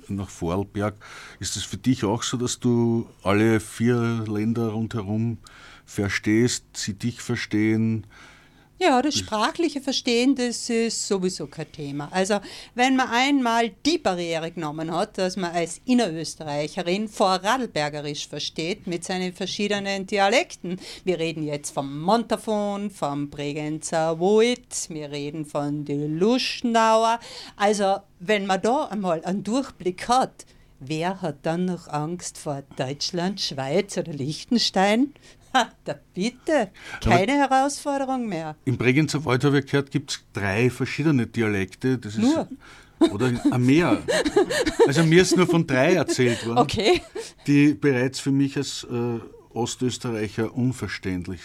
nach 0.09 0.29
Vorarlberg. 0.29 0.95
Ist 1.41 1.57
es 1.57 1.65
für 1.65 1.77
dich 1.77 2.05
auch 2.05 2.23
so, 2.23 2.37
dass 2.37 2.61
du 2.61 3.09
alle 3.23 3.61
vier 3.61 4.25
Länder 4.27 4.69
rundherum 4.69 5.39
verstehst, 5.87 6.65
sie 6.75 6.95
dich 6.95 7.21
verstehen? 7.21 8.07
Ja, 8.81 9.01
das 9.01 9.15
sprachliche 9.15 9.81
Verstehen, 9.81 10.35
das 10.35 10.69
ist 10.69 11.07
sowieso 11.07 11.47
kein 11.47 11.71
Thema. 11.71 12.09
Also 12.11 12.41
wenn 12.75 12.97
man 12.97 13.09
einmal 13.09 13.71
die 13.87 13.99
Barriere 13.99 14.51
genommen 14.51 14.93
hat, 14.93 15.17
dass 15.17 15.37
man 15.37 15.53
als 15.53 15.81
Innerösterreicherin 15.85 17.07
Vorarlbergerisch 17.09 18.27
versteht 18.27 18.89
mit 18.89 19.05
seinen 19.05 19.33
verschiedenen 19.33 20.07
Dialekten. 20.07 20.81
Wir 21.05 21.21
reden 21.21 21.45
jetzt 21.45 21.71
vom 21.71 22.01
Montafon, 22.01 22.91
vom 22.91 23.31
Bregenzer 23.31 24.19
Woit, 24.19 24.89
wir 24.89 25.13
reden 25.13 25.45
von 25.47 25.85
der 25.85 26.09
Luschnauer. 26.09 27.21
Also 27.57 27.99
wenn 28.19 28.45
man 28.45 28.61
da 28.61 28.87
einmal 28.87 29.25
einen 29.25 29.45
Durchblick 29.45 30.09
hat, 30.09 30.47
wer 30.81 31.23
hat 31.23 31.37
dann 31.43 31.67
noch 31.67 31.87
Angst 31.87 32.39
vor 32.39 32.65
Deutschland, 32.77 33.41
Schweiz 33.41 33.97
oder 33.97 34.13
Liechtenstein? 34.13 35.15
da 35.85 35.95
bitte, 36.15 36.71
keine 37.03 37.45
Aber 37.45 37.55
Herausforderung 37.55 38.29
mehr. 38.29 38.57
Im 38.65 38.77
Bregenzer 38.77 39.25
Wald 39.25 39.45
habe 39.45 39.61
ich 39.61 39.67
gehört, 39.67 39.91
gibt 39.91 40.11
es 40.11 40.25
drei 40.33 40.71
verschiedene 40.71 41.27
Dialekte. 41.27 41.99
Das 41.99 42.17
nur? 42.17 42.49
Ist, 43.01 43.13
oder 43.13 43.33
mehr. 43.59 44.03
Also 44.87 45.05
mir 45.05 45.23
ist 45.23 45.37
nur 45.37 45.47
von 45.47 45.67
drei 45.67 45.95
erzählt 45.95 46.47
worden, 46.47 46.59
okay. 46.59 47.03
die 47.47 47.75
bereits 47.75 48.21
für 48.21 48.31
mich 48.31 48.57
als 48.57 48.87
äh, 48.91 49.19
Ostösterreicher 49.53 50.55
unverständlich 50.55 51.41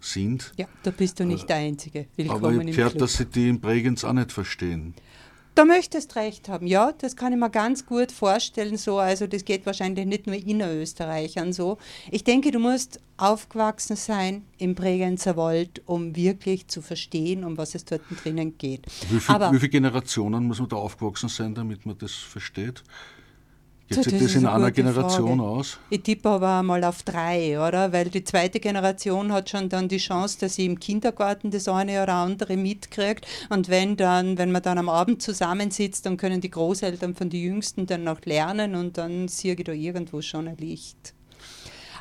sind. 0.00 0.52
Ja, 0.56 0.66
da 0.82 0.90
bist 0.90 1.18
du 1.20 1.24
nicht 1.24 1.48
der 1.48 1.56
Einzige. 1.56 2.06
Willkommen 2.16 2.44
Aber 2.44 2.52
ich 2.52 2.58
habe 2.58 2.72
gehört, 2.72 3.00
dass 3.00 3.14
sie 3.14 3.26
die 3.26 3.48
in 3.48 3.60
Bregenz 3.60 4.04
auch 4.04 4.12
nicht 4.12 4.32
verstehen. 4.32 4.94
Da 5.54 5.64
möchtest 5.64 6.16
recht 6.16 6.48
haben, 6.48 6.66
ja, 6.66 6.92
das 6.98 7.14
kann 7.14 7.32
ich 7.32 7.38
mir 7.38 7.48
ganz 7.48 7.86
gut 7.86 8.10
vorstellen. 8.10 8.76
So, 8.76 8.98
also 8.98 9.28
das 9.28 9.44
geht 9.44 9.66
wahrscheinlich 9.66 10.04
nicht 10.04 10.26
nur 10.26 10.34
Innerösterreichern 10.34 11.52
so. 11.52 11.78
Ich 12.10 12.24
denke, 12.24 12.50
du 12.50 12.58
musst 12.58 13.00
aufgewachsen 13.16 13.94
sein 13.94 14.44
im 14.58 14.74
Bregenzer 14.74 15.36
Wald, 15.36 15.82
um 15.86 16.16
wirklich 16.16 16.66
zu 16.66 16.82
verstehen, 16.82 17.44
um 17.44 17.56
was 17.56 17.76
es 17.76 17.84
dort 17.84 18.02
drinnen 18.24 18.58
geht. 18.58 18.86
Wie, 19.10 19.20
viel, 19.20 19.34
Aber, 19.34 19.52
wie 19.52 19.60
viele 19.60 19.70
Generationen 19.70 20.44
muss 20.44 20.58
man 20.58 20.68
da 20.68 20.76
aufgewachsen 20.76 21.28
sein, 21.28 21.54
damit 21.54 21.86
man 21.86 21.96
das 21.98 22.12
versteht? 22.12 22.82
Geht 23.88 24.02
sich 24.02 24.12
das, 24.14 24.22
das 24.22 24.34
in 24.36 24.46
einer 24.46 24.70
Generation 24.70 25.38
Frage. 25.38 25.42
aus? 25.42 25.78
Ich 25.90 26.02
tippe 26.02 26.30
aber 26.30 26.62
mal 26.62 26.82
auf 26.84 27.02
drei, 27.02 27.58
oder? 27.58 27.92
Weil 27.92 28.08
die 28.08 28.24
zweite 28.24 28.58
Generation 28.58 29.30
hat 29.30 29.50
schon 29.50 29.68
dann 29.68 29.88
die 29.88 29.98
Chance, 29.98 30.38
dass 30.40 30.54
sie 30.54 30.64
im 30.64 30.80
Kindergarten 30.80 31.50
das 31.50 31.68
eine 31.68 32.02
oder 32.02 32.14
andere 32.14 32.56
mitkriegt. 32.56 33.26
Und 33.50 33.68
wenn 33.68 33.96
dann, 33.96 34.38
wenn 34.38 34.52
man 34.52 34.62
dann 34.62 34.78
am 34.78 34.88
Abend 34.88 35.20
zusammensitzt, 35.20 36.06
dann 36.06 36.16
können 36.16 36.40
die 36.40 36.50
Großeltern 36.50 37.14
von 37.14 37.28
den 37.28 37.42
Jüngsten 37.42 37.84
dann 37.86 38.04
noch 38.04 38.24
lernen 38.24 38.74
und 38.74 38.96
dann 38.96 39.28
sehe 39.28 39.54
ich 39.54 39.64
da 39.64 39.72
irgendwo 39.72 40.22
schon 40.22 40.48
ein 40.48 40.56
Licht. 40.56 41.12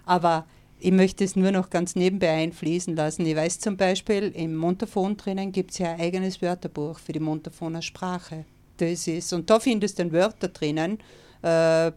Aber 0.05 0.45
ich 0.79 0.91
möchte 0.91 1.23
es 1.23 1.35
nur 1.35 1.51
noch 1.51 1.69
ganz 1.69 1.95
nebenbei 1.95 2.31
einfließen 2.31 2.95
lassen. 2.95 3.25
Ich 3.25 3.35
weiß 3.35 3.59
zum 3.59 3.77
Beispiel, 3.77 4.31
im 4.35 4.55
Montafon 4.55 5.17
drinnen 5.17 5.51
gibt 5.51 5.71
es 5.71 5.79
ja 5.79 5.93
ein 5.93 5.99
eigenes 6.01 6.41
Wörterbuch 6.41 6.99
für 6.99 7.13
die 7.13 7.19
Montafoner 7.19 7.81
Sprache. 7.81 8.45
Das 8.77 9.07
ist, 9.07 9.31
und 9.33 9.49
da 9.49 9.59
findest 9.59 9.99
du 9.99 10.03
dann 10.03 10.11
Wörter 10.11 10.49
drinnen, 10.49 10.97
äh, 11.43 11.91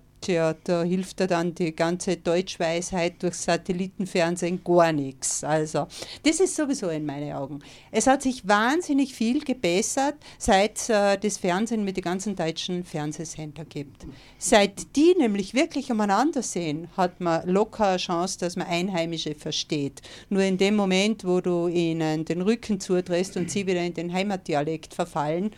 da 0.65 0.83
hilft 0.83 1.21
ja 1.21 1.27
dann 1.27 1.55
die 1.55 1.75
ganze 1.75 2.17
Deutschweisheit 2.17 3.23
durch 3.23 3.35
Satellitenfernsehen 3.35 4.63
gar 4.65 4.93
nichts. 4.93 5.45
Also, 5.45 5.87
das 6.25 6.41
ist 6.41 6.57
sowieso 6.57 6.89
in 6.89 7.07
meinen 7.07 7.33
Augen. 7.33 7.61
Es 7.93 8.07
hat 8.07 8.23
sich 8.23 8.47
wahnsinnig 8.47 9.15
viel 9.15 9.41
gebessert, 9.45 10.17
seit 10.39 10.89
äh, 10.91 11.17
das 11.17 11.39
Fernsehen 11.39 11.85
mit 11.85 11.97
den 11.97 12.05
ganzen 12.05 12.35
deutschen 12.35 12.85
Fernsehsendern 12.85 13.69
gibt. 13.69 14.07
Seit 14.39 14.97
die 14.97 15.15
nämlich 15.17 15.55
wirklich 15.55 15.91
umeinander 15.91 16.43
sehen, 16.43 16.89
hat 16.97 17.21
man 17.21 17.47
locker 17.49 17.89
eine 17.89 17.99
Chance, 17.99 18.39
dass 18.39 18.57
man 18.57 18.67
Einheimische 18.67 19.35
versteht. 19.35 20.03
Nur 20.29 20.43
in 20.43 20.59
dem 20.59 20.77
Moment, 20.77 21.25
wo 21.25 21.41
du 21.41 21.69
ihnen 21.69 22.25
den 22.25 22.43
Rücken 22.43 22.81
zudrehst 22.81 23.37
und 23.37 23.51
sie 23.51 23.67
wieder 23.67 23.83
in 23.83 23.95
den 23.95 24.13
Heimatdialekt 24.13 24.95
verfallen, 24.95 25.53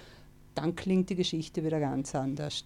dann 0.60 0.74
klingt 0.74 1.08
die 1.10 1.14
Geschichte 1.14 1.64
wieder 1.64 1.78
ganz 1.78 2.14
anders. 2.14 2.64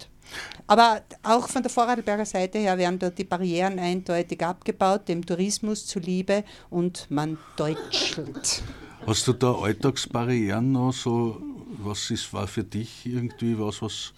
Aber 0.66 1.02
auch 1.22 1.48
von 1.48 1.62
der 1.62 1.70
Vorarlberger 1.70 2.24
Seite 2.24 2.58
her 2.58 2.78
werden 2.78 2.98
dort 2.98 3.18
die 3.18 3.24
Barrieren 3.24 3.78
eindeutig 3.78 4.42
abgebaut, 4.42 5.08
dem 5.08 5.26
Tourismus 5.26 5.86
zuliebe 5.86 6.44
und 6.70 7.10
man 7.10 7.36
deutschelt. 7.56 8.62
Hast 9.06 9.28
du 9.28 9.32
da 9.34 9.52
Alltagsbarrieren 9.52 10.72
noch 10.72 10.92
so? 10.92 11.42
Was 11.84 12.10
ist, 12.10 12.32
war 12.32 12.46
für 12.46 12.64
dich 12.64 13.04
irgendwie 13.04 13.58
was, 13.58 13.82
was 13.82 14.14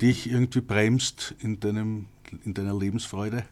dich 0.00 0.30
irgendwie 0.30 0.60
bremst 0.60 1.34
in, 1.40 1.60
deinem, 1.60 2.06
in 2.44 2.54
deiner 2.54 2.76
Lebensfreude 2.78 3.44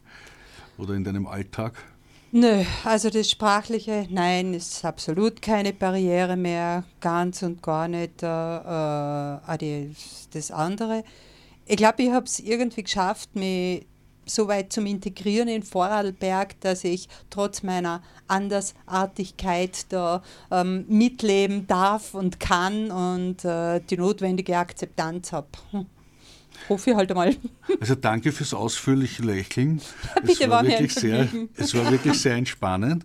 oder 0.79 0.95
in 0.95 1.05
deinem 1.05 1.27
Alltag? 1.27 1.75
Nö, 2.35 2.65
also 2.85 3.11
das 3.11 3.31
Sprachliche, 3.31 4.07
nein, 4.09 4.55
ist 4.55 4.87
absolut 4.87 5.43
keine 5.43 5.75
Barriere 5.75 6.35
mehr, 6.35 6.85
ganz 7.01 7.43
und 7.43 7.63
gar 7.63 7.89
nicht 7.89 8.23
äh, 8.23 8.27
äh, 8.27 9.91
das 10.33 10.51
andere. 10.51 11.05
Ich 11.67 11.77
glaube, 11.77 12.03
ich 12.03 12.11
habe 12.11 12.25
es 12.25 12.41
irgendwie 12.41 12.85
geschafft, 12.85 13.37
mich 13.37 13.85
so 14.25 14.49
weit 14.49 14.73
zum 14.73 14.87
Integrieren 14.87 15.47
in 15.49 15.63
Vorarlberg, 15.63 16.59
dass 16.63 16.85
ich 16.85 17.07
trotz 17.29 17.63
meiner 17.63 18.03
Andersartigkeit 18.29 19.93
da 19.93 20.23
ähm, 20.51 20.87
mitleben 20.89 21.67
darf 21.67 22.15
und 22.15 22.41
kann 22.41 22.91
und 22.91 23.45
äh, 23.45 23.81
die 23.81 23.99
notwendige 23.99 24.57
Akzeptanz 24.57 25.33
habe. 25.33 25.49
Hm. 25.73 25.87
Hoffe 26.69 26.91
ich 26.91 26.97
halt 26.97 27.11
einmal. 27.11 27.35
Also 27.81 27.95
danke 27.95 28.33
fürs 28.33 28.55
ausführliche 28.55 29.23
Lächeln. 29.23 29.81
Bitte 30.23 30.33
es 30.33 30.41
war, 30.41 30.51
war 30.51 30.67
wirklich 30.67 30.95
sehr, 30.95 31.29
Es 31.57 31.75
war 31.75 31.91
wirklich 31.91 32.21
sehr 32.21 32.35
entspannend 32.35 33.05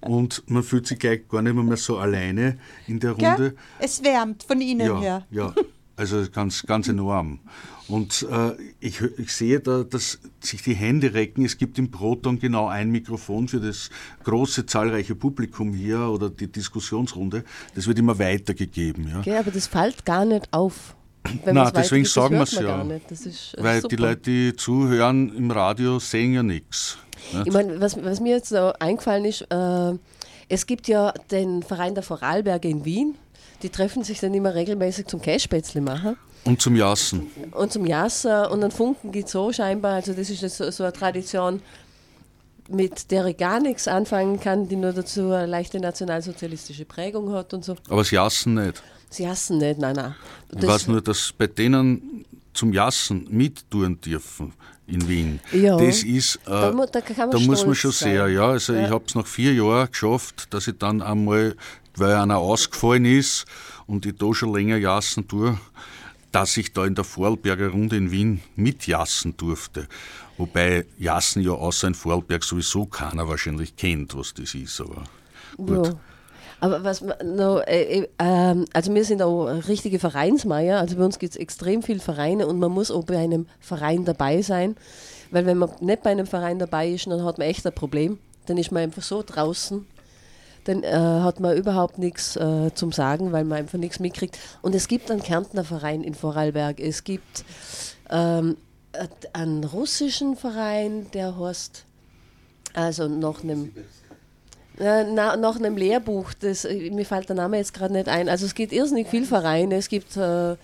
und 0.00 0.42
man 0.46 0.62
fühlt 0.62 0.86
sich 0.86 0.98
gleich 0.98 1.28
gar 1.28 1.42
nicht 1.42 1.54
mehr 1.54 1.76
so 1.76 1.98
alleine 1.98 2.58
in 2.86 3.00
der 3.00 3.12
Runde. 3.12 3.46
Ja, 3.46 3.62
es 3.78 4.02
wärmt 4.02 4.42
von 4.42 4.60
Ihnen 4.60 4.86
ja, 4.86 5.00
her. 5.00 5.26
Ja, 5.30 5.54
also 5.96 6.24
ganz, 6.30 6.64
ganz 6.64 6.88
enorm. 6.88 7.40
Und 7.86 8.26
äh, 8.30 8.52
ich, 8.80 9.00
ich, 9.18 9.32
sehe 9.32 9.60
da, 9.60 9.84
dass 9.84 10.18
sich 10.40 10.62
die 10.62 10.74
Hände 10.74 11.12
recken. 11.12 11.44
Es 11.44 11.58
gibt 11.58 11.78
im 11.78 11.90
Proton 11.90 12.38
genau 12.38 12.66
ein 12.66 12.90
Mikrofon 12.90 13.46
für 13.46 13.60
das 13.60 13.90
große, 14.24 14.64
zahlreiche 14.64 15.14
Publikum 15.14 15.74
hier 15.74 16.00
oder 16.08 16.30
die 16.30 16.50
Diskussionsrunde. 16.50 17.44
Das 17.74 17.86
wird 17.86 17.98
immer 17.98 18.18
weitergegeben. 18.18 19.08
Ja. 19.08 19.18
Okay, 19.20 19.36
aber 19.36 19.50
das 19.50 19.66
fällt 19.66 20.06
gar 20.06 20.24
nicht 20.24 20.48
auf. 20.52 20.96
Wenn 21.44 21.54
Nein, 21.54 21.72
deswegen 21.74 22.04
weitergibt, 22.04 22.08
sagen 22.08 22.34
wir 22.36 22.42
es 22.42 22.52
ja. 22.52 22.82
ist, 23.10 23.56
Weil 23.58 23.80
super. 23.80 23.96
die 23.96 24.02
Leute, 24.02 24.20
die 24.22 24.56
zuhören 24.56 25.34
im 25.36 25.50
Radio, 25.50 25.98
sehen 25.98 26.34
ja 26.34 26.42
nichts. 26.42 26.98
Ich 27.44 27.52
meine, 27.52 27.80
was, 27.80 28.02
was 28.02 28.20
mir 28.20 28.36
jetzt 28.36 28.52
noch 28.52 28.74
eingefallen 28.80 29.24
ist, 29.24 29.42
äh, 29.50 29.92
es 30.48 30.66
gibt 30.66 30.88
ja 30.88 31.12
den 31.30 31.62
Verein 31.62 31.94
der 31.94 32.02
Vorarlberger 32.02 32.68
in 32.68 32.84
Wien. 32.84 33.14
Die 33.62 33.70
treffen 33.70 34.04
sich 34.04 34.20
dann 34.20 34.34
immer 34.34 34.54
regelmäßig 34.54 35.06
zum 35.06 35.22
Kässpätzle 35.22 35.80
machen 35.80 36.16
Und 36.44 36.60
zum 36.60 36.76
Jassen. 36.76 37.28
und 37.52 37.72
zum 37.72 37.86
Jasser 37.86 38.50
und 38.50 38.62
einen 38.62 38.70
Funken 38.70 39.10
gibt 39.10 39.26
es 39.26 39.32
so 39.32 39.52
scheinbar. 39.52 39.94
Also 39.94 40.12
das 40.12 40.28
ist 40.28 40.42
jetzt 40.42 40.58
so, 40.58 40.70
so 40.70 40.84
eine 40.84 40.92
Tradition, 40.92 41.62
mit 42.68 43.10
der 43.10 43.26
ich 43.26 43.36
gar 43.36 43.60
nichts 43.60 43.86
anfangen 43.88 44.40
kann, 44.40 44.68
die 44.68 44.76
nur 44.76 44.92
dazu 44.92 45.30
eine 45.32 45.46
leichte 45.46 45.78
nationalsozialistische 45.80 46.84
Prägung 46.84 47.32
hat 47.32 47.52
und 47.54 47.64
so. 47.64 47.76
Aber 47.88 47.98
das 48.02 48.10
Jassen 48.10 48.54
nicht. 48.54 48.82
Sie 49.10 49.28
hassen 49.28 49.58
nicht, 49.58 49.78
nein, 49.78 49.94
nein. 49.96 50.14
Ich 50.56 50.66
weiß 50.66 50.88
nur, 50.88 51.00
dass 51.00 51.32
bei 51.36 51.46
denen 51.46 52.24
zum 52.52 52.72
Jassen 52.72 53.26
mittun 53.30 54.00
dürfen 54.00 54.52
in 54.86 55.08
Wien. 55.08 55.40
Ja. 55.52 55.76
Das 55.76 56.02
ist, 56.02 56.36
äh, 56.46 56.50
Da 56.50 56.72
mu- 56.72 56.86
da 56.90 57.00
man 57.16 57.30
da 57.30 57.38
muss 57.38 57.64
man 57.66 57.74
schon 57.74 57.92
sein. 57.92 58.12
sehr, 58.12 58.28
ja. 58.28 58.48
Also 58.50 58.72
Ja. 58.74 58.84
ich 58.86 58.90
habe 58.90 59.04
es 59.06 59.14
nach 59.14 59.26
vier 59.26 59.52
Jahren 59.54 59.90
geschafft, 59.90 60.52
dass 60.52 60.66
ich 60.66 60.78
dann 60.78 61.00
einmal, 61.02 61.56
weil 61.96 62.14
einer 62.14 62.38
ausgefallen 62.38 63.04
ist 63.04 63.44
und 63.86 64.04
ich 64.06 64.16
da 64.16 64.32
schon 64.34 64.52
länger 64.54 64.76
jassen 64.76 65.26
tue, 65.28 65.58
dass 66.32 66.56
ich 66.56 66.72
da 66.72 66.84
in 66.84 66.94
der 66.96 67.04
Vorarlberger 67.04 67.68
Runde 67.68 67.96
in 67.96 68.10
Wien 68.10 68.40
mitjassen 68.56 69.36
durfte. 69.36 69.86
Wobei 70.36 70.84
Jassen 70.98 71.42
ja 71.42 71.52
außer 71.52 71.88
in 71.88 71.94
Vorarlberg 71.94 72.42
sowieso 72.42 72.86
keiner 72.86 73.28
wahrscheinlich 73.28 73.76
kennt, 73.76 74.16
was 74.16 74.34
das 74.34 74.54
ist. 74.54 74.80
Aber 74.80 75.04
gut. 75.56 75.86
Ja. 75.86 75.94
Aber 76.60 76.82
was 76.82 77.02
man 77.02 77.36
noch, 77.36 77.60
äh, 77.66 78.00
äh, 78.00 78.08
ähm, 78.18 78.64
also 78.72 78.94
wir 78.94 79.04
sind 79.04 79.20
auch 79.20 79.46
richtige 79.68 79.98
Vereinsmeier, 79.98 80.78
also 80.78 80.96
bei 80.96 81.04
uns 81.04 81.18
gibt 81.18 81.34
es 81.34 81.36
extrem 81.38 81.82
viele 81.82 82.00
Vereine 82.00 82.46
und 82.46 82.58
man 82.58 82.72
muss 82.72 82.90
auch 82.90 83.04
bei 83.04 83.18
einem 83.18 83.46
Verein 83.60 84.06
dabei 84.06 84.40
sein, 84.40 84.76
weil 85.30 85.44
wenn 85.46 85.58
man 85.58 85.70
nicht 85.80 86.02
bei 86.02 86.10
einem 86.10 86.26
Verein 86.26 86.58
dabei 86.58 86.88
ist, 86.88 87.06
dann 87.06 87.22
hat 87.22 87.38
man 87.38 87.48
echt 87.48 87.66
ein 87.66 87.72
Problem. 87.74 88.18
Dann 88.46 88.56
ist 88.56 88.72
man 88.72 88.82
einfach 88.82 89.02
so 89.02 89.22
draußen, 89.22 89.86
dann 90.64 90.82
äh, 90.82 90.90
hat 90.90 91.40
man 91.40 91.56
überhaupt 91.56 91.98
nichts 91.98 92.36
äh, 92.36 92.70
zum 92.74 92.92
Sagen, 92.92 93.32
weil 93.32 93.44
man 93.44 93.58
einfach 93.58 93.78
nichts 93.78 94.00
mitkriegt. 94.00 94.38
Und 94.62 94.74
es 94.74 94.88
gibt 94.88 95.10
einen 95.10 95.22
Kärntner 95.22 95.64
Verein 95.64 96.02
in 96.02 96.14
Vorarlberg, 96.14 96.80
es 96.80 97.04
gibt 97.04 97.44
ähm, 98.10 98.52
äh, 98.52 98.54
einen 99.32 99.64
russischen 99.64 100.36
Verein, 100.36 101.06
der 101.12 101.38
heißt, 101.38 101.84
also 102.74 103.08
nach 103.08 103.42
einem 103.42 103.72
äh, 104.78 105.04
na, 105.04 105.36
nach 105.36 105.56
einem 105.56 105.76
Lehrbuch, 105.76 106.32
das, 106.34 106.64
äh, 106.64 106.90
mir 106.90 107.06
fällt 107.06 107.28
der 107.28 107.36
Name 107.36 107.58
jetzt 107.58 107.74
gerade 107.74 107.92
nicht 107.92 108.08
ein. 108.08 108.28
Also 108.28 108.46
es 108.46 108.54
gibt 108.54 108.72
irrsinnig 108.72 109.08
viele 109.08 109.26
Vereine, 109.26 109.76
es 109.76 109.88
gibt, 109.88 110.16
äh, 110.16 110.56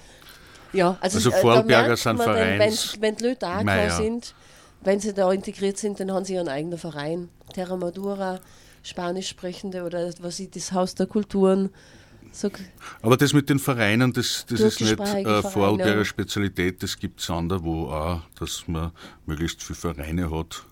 ja, 0.73 0.97
also, 1.01 1.19
Also 1.19 1.31
äh, 1.31 1.41
Vorarlberger 1.41 1.97
sind 1.97 2.19
man, 2.19 2.35
wenn, 2.35 2.73
wenn 3.01 3.17
die 3.17 3.25
Leute 3.25 3.37
da 3.41 3.63
Meier. 3.63 3.91
sind, 3.91 4.35
wenn 4.81 4.99
sie 4.99 5.13
da 5.13 5.31
integriert 5.33 5.79
sind, 5.79 6.01
dann 6.01 6.13
haben 6.13 6.25
sie 6.25 6.35
ihren 6.35 6.49
eigenen 6.49 6.79
Verein. 6.79 7.29
Terra 7.53 7.77
Madura, 7.77 8.41
Spanisch 8.83 9.29
sprechende 9.29 9.85
oder 9.85 10.11
was 10.21 10.41
ich, 10.41 10.51
das 10.51 10.73
Haus 10.73 10.95
der 10.95 11.07
Kulturen. 11.07 11.71
So, 12.33 12.51
Aber 13.03 13.17
das 13.17 13.33
mit 13.33 13.51
den 13.51 13.59
Vereinen, 13.59 14.13
das, 14.13 14.47
das 14.49 14.61
ist 14.61 14.81
nicht 14.81 14.99
äh. 14.99 15.43
Vorarlberger 15.43 16.05
Spezialität, 16.05 16.83
das 16.83 16.99
gibt 16.99 17.21
es 17.21 17.31
anderwo 17.31 17.91
auch, 17.91 18.23
dass 18.39 18.69
man 18.69 18.93
möglichst 19.27 19.63
viele 19.63 19.79
Vereine 19.79 20.31
hat. 20.31 20.65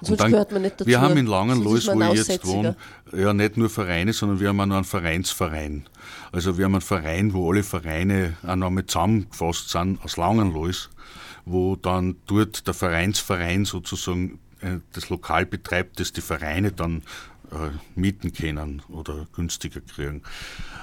Sonst 0.00 0.24
gehört 0.24 0.52
man 0.52 0.62
nicht 0.62 0.80
dazu. 0.80 0.88
Wir 0.88 1.00
haben 1.00 1.16
in 1.16 1.26
Langenlois, 1.26 1.86
wo 1.86 2.00
ich 2.00 2.26
jetzt 2.26 2.46
wohne, 2.46 2.76
ja 3.12 3.32
nicht 3.32 3.56
nur 3.56 3.70
Vereine, 3.70 4.12
sondern 4.12 4.40
wir 4.40 4.48
haben 4.48 4.60
auch 4.60 4.66
noch 4.66 4.76
einen 4.76 4.84
Vereinsverein. 4.84 5.86
Also 6.32 6.58
wir 6.58 6.64
haben 6.66 6.74
einen 6.74 6.82
Verein, 6.82 7.32
wo 7.32 7.50
alle 7.50 7.62
Vereine 7.62 8.36
auch 8.46 8.56
noch 8.56 8.70
mit 8.70 8.90
zusammengefasst 8.90 9.70
sind 9.70 10.02
aus 10.02 10.16
Langenlois, 10.16 10.88
wo 11.44 11.76
dann 11.76 12.16
dort 12.26 12.66
der 12.66 12.74
Vereinsverein 12.74 13.64
sozusagen 13.64 14.38
äh, 14.60 14.78
das 14.92 15.08
Lokal 15.08 15.46
betreibt, 15.46 16.00
das 16.00 16.12
die 16.12 16.20
Vereine 16.20 16.72
dann 16.72 17.02
äh, 17.52 17.70
mieten 17.98 18.32
können 18.32 18.82
oder 18.88 19.26
günstiger 19.34 19.80
kriegen. 19.80 20.22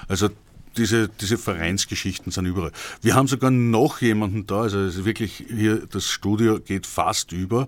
Also 0.07 0.29
diese, 0.77 1.07
diese 1.07 1.37
Vereinsgeschichten 1.37 2.31
sind 2.31 2.45
überall. 2.45 2.71
Wir 3.01 3.15
haben 3.15 3.27
sogar 3.27 3.51
noch 3.51 4.01
jemanden 4.01 4.47
da, 4.47 4.61
also 4.61 5.05
wirklich 5.05 5.43
hier, 5.47 5.85
das 5.87 6.07
Studio 6.09 6.59
geht 6.59 6.87
fast 6.87 7.31
über, 7.31 7.67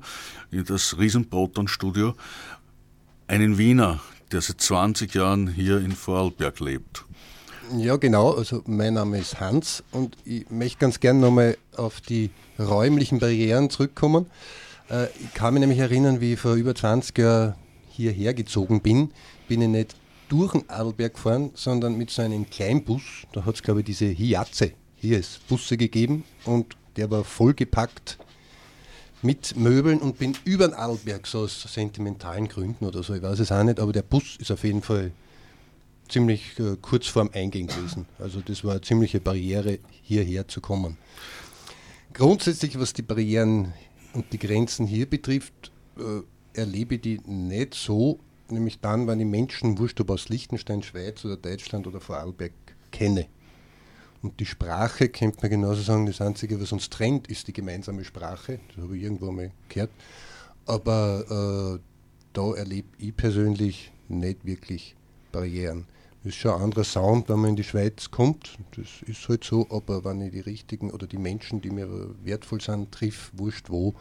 das 0.52 0.98
Riesenproton-Studio, 0.98 2.16
einen 3.28 3.58
Wiener, 3.58 4.00
der 4.32 4.42
seit 4.42 4.62
20 4.62 5.14
Jahren 5.14 5.48
hier 5.48 5.78
in 5.80 5.92
Vorarlberg 5.92 6.60
lebt. 6.60 7.06
Ja, 7.78 7.96
genau. 7.96 8.32
Also 8.32 8.62
mein 8.68 8.94
Name 8.94 9.18
ist 9.20 9.40
Hans 9.40 9.84
und 9.92 10.16
ich 10.24 10.50
möchte 10.52 10.78
ganz 10.80 11.00
gern 11.00 11.20
nochmal 11.20 11.58
auf 11.76 12.00
die 12.00 12.30
räumlichen 12.60 13.20
Barrieren 13.20 13.70
zurückkommen. 13.70 14.28
Äh, 14.90 15.06
ich 15.20 15.34
kann 15.34 15.54
mich 15.54 15.62
nämlich 15.62 15.80
erinnern, 15.80 16.22
wie 16.22 16.34
ich 16.34 16.40
vor 16.40 16.54
über 16.54 16.76
20 16.76 17.18
Jahren 17.18 17.56
hierher 17.96 18.34
gezogen 18.34 18.82
bin, 18.82 19.12
bin 19.48 19.62
ich 19.62 19.70
nicht 19.70 19.96
durch 20.30 20.54
den 20.54 20.70
Adelberg 20.70 21.14
gefahren, 21.14 21.52
sondern 21.54 21.98
mit 21.98 22.10
so 22.10 22.22
einem 22.22 22.50
Kleinbus. 22.50 23.02
Da 23.32 23.46
hat 23.46 23.56
es, 23.56 23.64
glaube 23.64 23.82
ich, 23.82 23.86
diese 23.86 24.06
Hiaze, 24.06 24.72
hier 24.98 25.20
ist 25.20 25.48
Busse 25.48 25.78
gegeben 25.78 26.24
und 26.46 26.76
der 26.98 27.12
war 27.12 27.24
vollgepackt 27.24 28.18
mit 29.22 29.56
Möbeln 29.56 30.00
und 30.00 30.20
bin 30.20 30.38
über 30.46 30.68
den 30.68 30.76
Adelberg, 30.76 31.26
so 31.28 31.40
aus 31.40 31.62
sentimentalen 31.62 32.48
Gründen 32.48 32.86
oder 32.86 33.02
so, 33.04 33.14
ich 33.14 33.22
weiß 33.22 33.40
es 33.40 33.52
auch 33.52 33.64
nicht, 33.64 33.80
aber 33.80 33.92
der 33.92 34.04
Bus 34.04 34.38
ist 34.40 34.52
auf 34.52 34.64
jeden 34.64 34.82
Fall 34.82 35.12
ziemlich 36.08 36.60
äh, 36.60 36.78
kurz 36.82 37.08
vorm 37.08 37.32
Eingehen 37.34 37.68
gewesen. 37.68 38.06
Also 38.20 38.42
das 38.42 38.64
war 38.64 38.74
eine 38.74 38.82
ziemliche 38.82 39.20
Barriere, 39.20 39.80
hierher 40.04 40.48
zu 40.48 40.62
kommen. 40.62 40.98
Grundsätzlich, 42.14 42.80
was 42.80 42.94
die 42.94 43.02
Barrieren 43.02 43.74
und 44.14 44.32
die 44.32 44.38
Grenzen 44.38 44.86
hier 44.86 45.10
betrifft, 45.10 45.72
äh, 45.98 46.22
erlebe 46.58 46.98
die 46.98 47.20
nicht 47.26 47.74
so, 47.74 48.20
nämlich 48.50 48.80
dann, 48.80 49.08
wenn 49.08 49.20
ich 49.20 49.26
Menschen, 49.26 49.78
wurscht 49.78 50.00
ob 50.02 50.10
aus 50.12 50.30
Liechtenstein, 50.30 50.84
Schweiz 50.84 51.24
oder 51.26 51.38
Deutschland 51.38 51.88
oder 51.88 52.00
Vorarlberg, 52.00 52.54
kenne. 52.92 53.28
Und 54.22 54.40
die 54.40 54.46
Sprache, 54.46 55.10
könnte 55.10 55.38
man 55.42 55.52
genauso 55.52 55.82
sagen, 55.82 56.06
das 56.06 56.22
Einzige, 56.22 56.60
was 56.60 56.72
uns 56.72 56.90
trennt, 56.90 57.28
ist 57.28 57.48
die 57.48 57.54
gemeinsame 57.54 58.04
Sprache. 58.04 58.60
Das 58.70 58.84
habe 58.84 58.98
ich 58.98 59.04
irgendwo 59.04 59.32
mal 59.32 59.52
gehört. 59.70 59.92
Aber 60.66 61.78
äh, 61.78 61.80
da 62.34 62.54
erlebe 62.54 62.88
ich 62.98 63.16
persönlich 63.16 63.92
nicht 64.08 64.46
wirklich 64.46 64.96
Barrieren. 65.32 65.86
Das 66.24 66.34
ist 66.34 66.40
schon 66.40 66.56
ein 66.56 66.62
anderer 66.62 66.84
Sound, 66.84 67.30
wenn 67.30 67.40
man 67.40 67.52
in 67.52 67.56
die 67.56 67.64
Schweiz 67.64 68.10
kommt. 68.10 68.58
Das 68.76 68.88
ist 69.06 69.30
halt 69.30 69.44
so, 69.44 69.68
aber 69.70 70.04
wenn 70.04 70.22
ich 70.22 70.32
die 70.32 70.40
richtigen 70.40 70.90
oder 70.90 71.06
die 71.06 71.20
Menschen, 71.20 71.62
die 71.62 71.70
mir 71.70 71.88
wertvoll 72.24 72.62
sind, 72.62 72.92
triff, 72.92 73.32
wurscht 73.36 73.70
wo, 73.70 73.94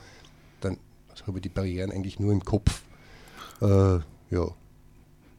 dann 1.18 1.26
habe 1.28 1.38
ich 1.38 1.42
die 1.42 1.48
Barrieren 1.48 1.90
eigentlich 1.90 2.18
nur 2.18 2.32
im 2.32 2.44
Kopf. 2.44 2.82
Äh, 3.60 3.98
ja. 4.30 4.48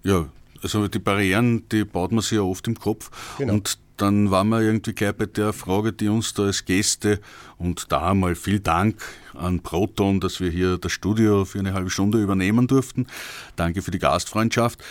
Ja, 0.03 0.29
also 0.61 0.87
die 0.87 0.99
Barrieren, 0.99 1.67
die 1.69 1.83
baut 1.83 2.11
man 2.11 2.21
sich 2.21 2.33
ja 2.33 2.41
oft 2.41 2.67
im 2.67 2.79
Kopf. 2.79 3.09
Genau. 3.37 3.53
Und 3.53 3.79
dann 3.97 4.29
waren 4.31 4.49
wir 4.49 4.61
irgendwie 4.61 4.93
gleich 4.93 5.13
bei 5.13 5.25
der 5.25 5.53
Frage, 5.53 5.93
die 5.93 6.09
uns 6.09 6.33
da 6.33 6.43
als 6.43 6.65
Gäste 6.65 7.19
und 7.57 7.91
da 7.91 8.11
einmal 8.11 8.35
viel 8.35 8.59
Dank 8.59 9.01
an 9.33 9.61
Proton, 9.61 10.19
dass 10.19 10.39
wir 10.39 10.49
hier 10.49 10.77
das 10.77 10.91
Studio 10.91 11.45
für 11.45 11.59
eine 11.59 11.73
halbe 11.73 11.89
Stunde 11.89 12.21
übernehmen 12.21 12.67
durften. 12.67 13.07
Danke 13.55 13.81
für 13.81 13.91
die 13.91 13.99
Gastfreundschaft. 13.99 14.83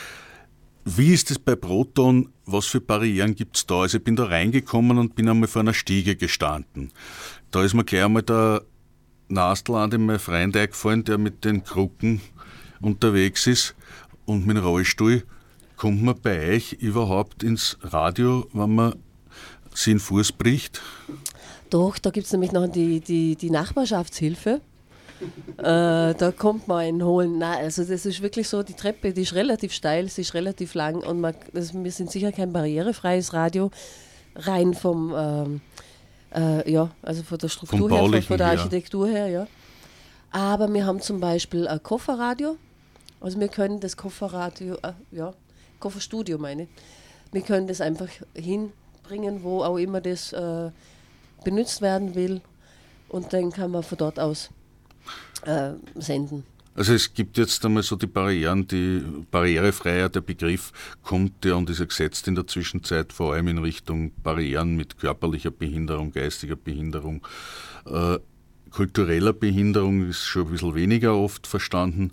Wie 0.85 1.13
ist 1.15 1.31
es 1.31 1.39
bei 1.39 1.57
Proton? 1.57 2.31
Was 2.47 2.67
für 2.67 2.81
Barrieren 2.81 3.35
gibt 3.35 3.57
es 3.57 3.67
da? 3.67 3.83
Also 3.83 3.99
ich 3.99 4.05
bin 4.05 4.17
da 4.17 4.25
reingekommen 4.25 4.99
und 4.99 5.15
bin 5.15 5.29
einmal 5.29 5.49
vor 5.49 5.61
einer 5.61 5.75
Stiege 5.75 6.17
gestanden. 6.17 6.93
Da 7.51 7.63
ist 7.63 7.75
mir 7.75 7.85
gleich 7.85 8.05
einmal 8.05 8.23
der 8.23 8.63
Nastel 9.29 9.77
an 9.77 9.91
dem 9.91 10.07
mein 10.07 10.19
Freund 10.19 10.57
eingefallen, 10.57 11.05
der 11.05 11.19
mit 11.19 11.45
den 11.45 11.65
Krücken 11.65 12.21
unterwegs 12.81 13.47
ist 13.47 13.75
und 14.27 14.47
mit 14.47 14.57
dem 14.57 14.65
Rollstuhl. 14.65 15.25
Kommt 15.77 16.03
man 16.03 16.21
bei 16.21 16.55
euch 16.55 16.75
überhaupt 16.75 17.43
ins 17.43 17.79
Radio, 17.83 18.47
wenn 18.53 18.75
man 18.75 18.95
sich 19.75 19.93
den 19.93 20.01
Fuß 20.01 20.33
bricht? 20.33 20.81
Doch, 21.71 21.99
da 21.99 22.11
gibt 22.11 22.27
es 22.27 22.33
nämlich 22.33 22.53
noch 22.53 22.69
die, 22.69 23.01
die, 23.01 23.37
die 23.37 23.51
Nachbarschaftshilfe. 23.51 24.61
Äh, 25.59 26.15
da 26.15 26.33
kommt 26.37 26.69
man 26.69 26.79
einen 26.79 27.05
holen. 27.05 27.39
Nein, 27.39 27.65
also 27.65 27.85
das 27.85 28.05
ist 28.05 28.21
wirklich 28.21 28.49
so, 28.49 28.63
die 28.63 28.75
Treppe, 28.75 29.13
die 29.13 29.23
ist 29.23 29.35
relativ 29.35 29.73
steil, 29.73 30.09
sie 30.09 30.23
ist 30.23 30.35
relativ 30.35 30.75
lang 30.75 30.97
und 30.97 31.21
man, 31.21 31.35
das, 31.53 31.73
wir 31.73 31.91
sind 31.91 32.11
sicher 32.11 32.33
kein 32.33 32.53
barrierefreies 32.53 33.33
Radio, 33.33 33.71
rein 34.37 34.75
vom, 34.75 35.15
ähm, 35.17 35.61
äh, 36.35 36.71
ja, 36.71 36.91
also 37.03 37.23
von 37.23 37.39
der 37.39 37.49
Struktur 37.49 37.91
her, 37.91 37.99
von, 37.99 38.23
von 38.23 38.39
der. 38.39 38.47
Architektur 38.49 39.09
her, 39.09 39.29
ja. 39.29 39.47
Aber 40.31 40.73
wir 40.73 40.85
haben 40.85 41.01
zum 41.01 41.21
Beispiel 41.21 41.69
ein 41.69 41.83
Kofferradio, 41.83 42.57
also 43.21 43.39
wir 43.39 43.49
können 43.49 43.81
das 43.81 43.97
Kofferradio, 43.97 44.75
äh, 44.83 44.93
ja, 45.13 45.33
Kofferstudio 45.79 46.39
meine 46.39 46.65
ich, 46.65 46.69
wir 47.33 47.43
können 47.43 47.67
das 47.67 47.81
einfach 47.81 48.09
hinbringen, 48.35 49.43
wo 49.43 49.63
auch 49.63 49.77
immer 49.77 50.01
das 50.01 50.33
äh, 50.33 50.71
benutzt 51.45 51.83
werden 51.83 52.15
will 52.15 52.41
und 53.09 53.33
dann 53.33 53.51
kann 53.51 53.71
man 53.71 53.83
von 53.83 53.99
dort 53.99 54.19
aus 54.19 54.51
äh, 55.47 55.73
senden. 55.95 56.45
Also 56.75 56.93
es 56.93 57.15
gibt 57.15 57.39
jetzt 57.39 57.65
einmal 57.65 57.85
so 57.85 57.95
die 57.95 58.09
Barrieren, 58.09 58.67
die 58.67 59.01
barrierefreier, 59.31 60.09
der 60.09 60.23
Begriff 60.23 60.73
kommt 61.03 61.45
ja 61.45 61.55
und 61.55 61.71
ist 61.71 61.79
ja 61.79 61.85
gesetzt 61.85 62.27
in 62.27 62.35
der 62.35 62.49
Zwischenzeit 62.49 63.13
vor 63.13 63.35
allem 63.35 63.47
in 63.47 63.59
Richtung 63.59 64.13
Barrieren 64.23 64.75
mit 64.75 64.99
körperlicher 64.99 65.53
Behinderung, 65.53 66.11
geistiger 66.11 66.57
Behinderung. 66.57 67.25
Äh, 67.87 68.19
kultureller 68.71 69.33
Behinderung 69.33 70.09
ist 70.09 70.25
schon 70.25 70.47
ein 70.47 70.51
bisschen 70.51 70.75
weniger 70.75 71.17
oft 71.17 71.47
verstanden. 71.47 72.11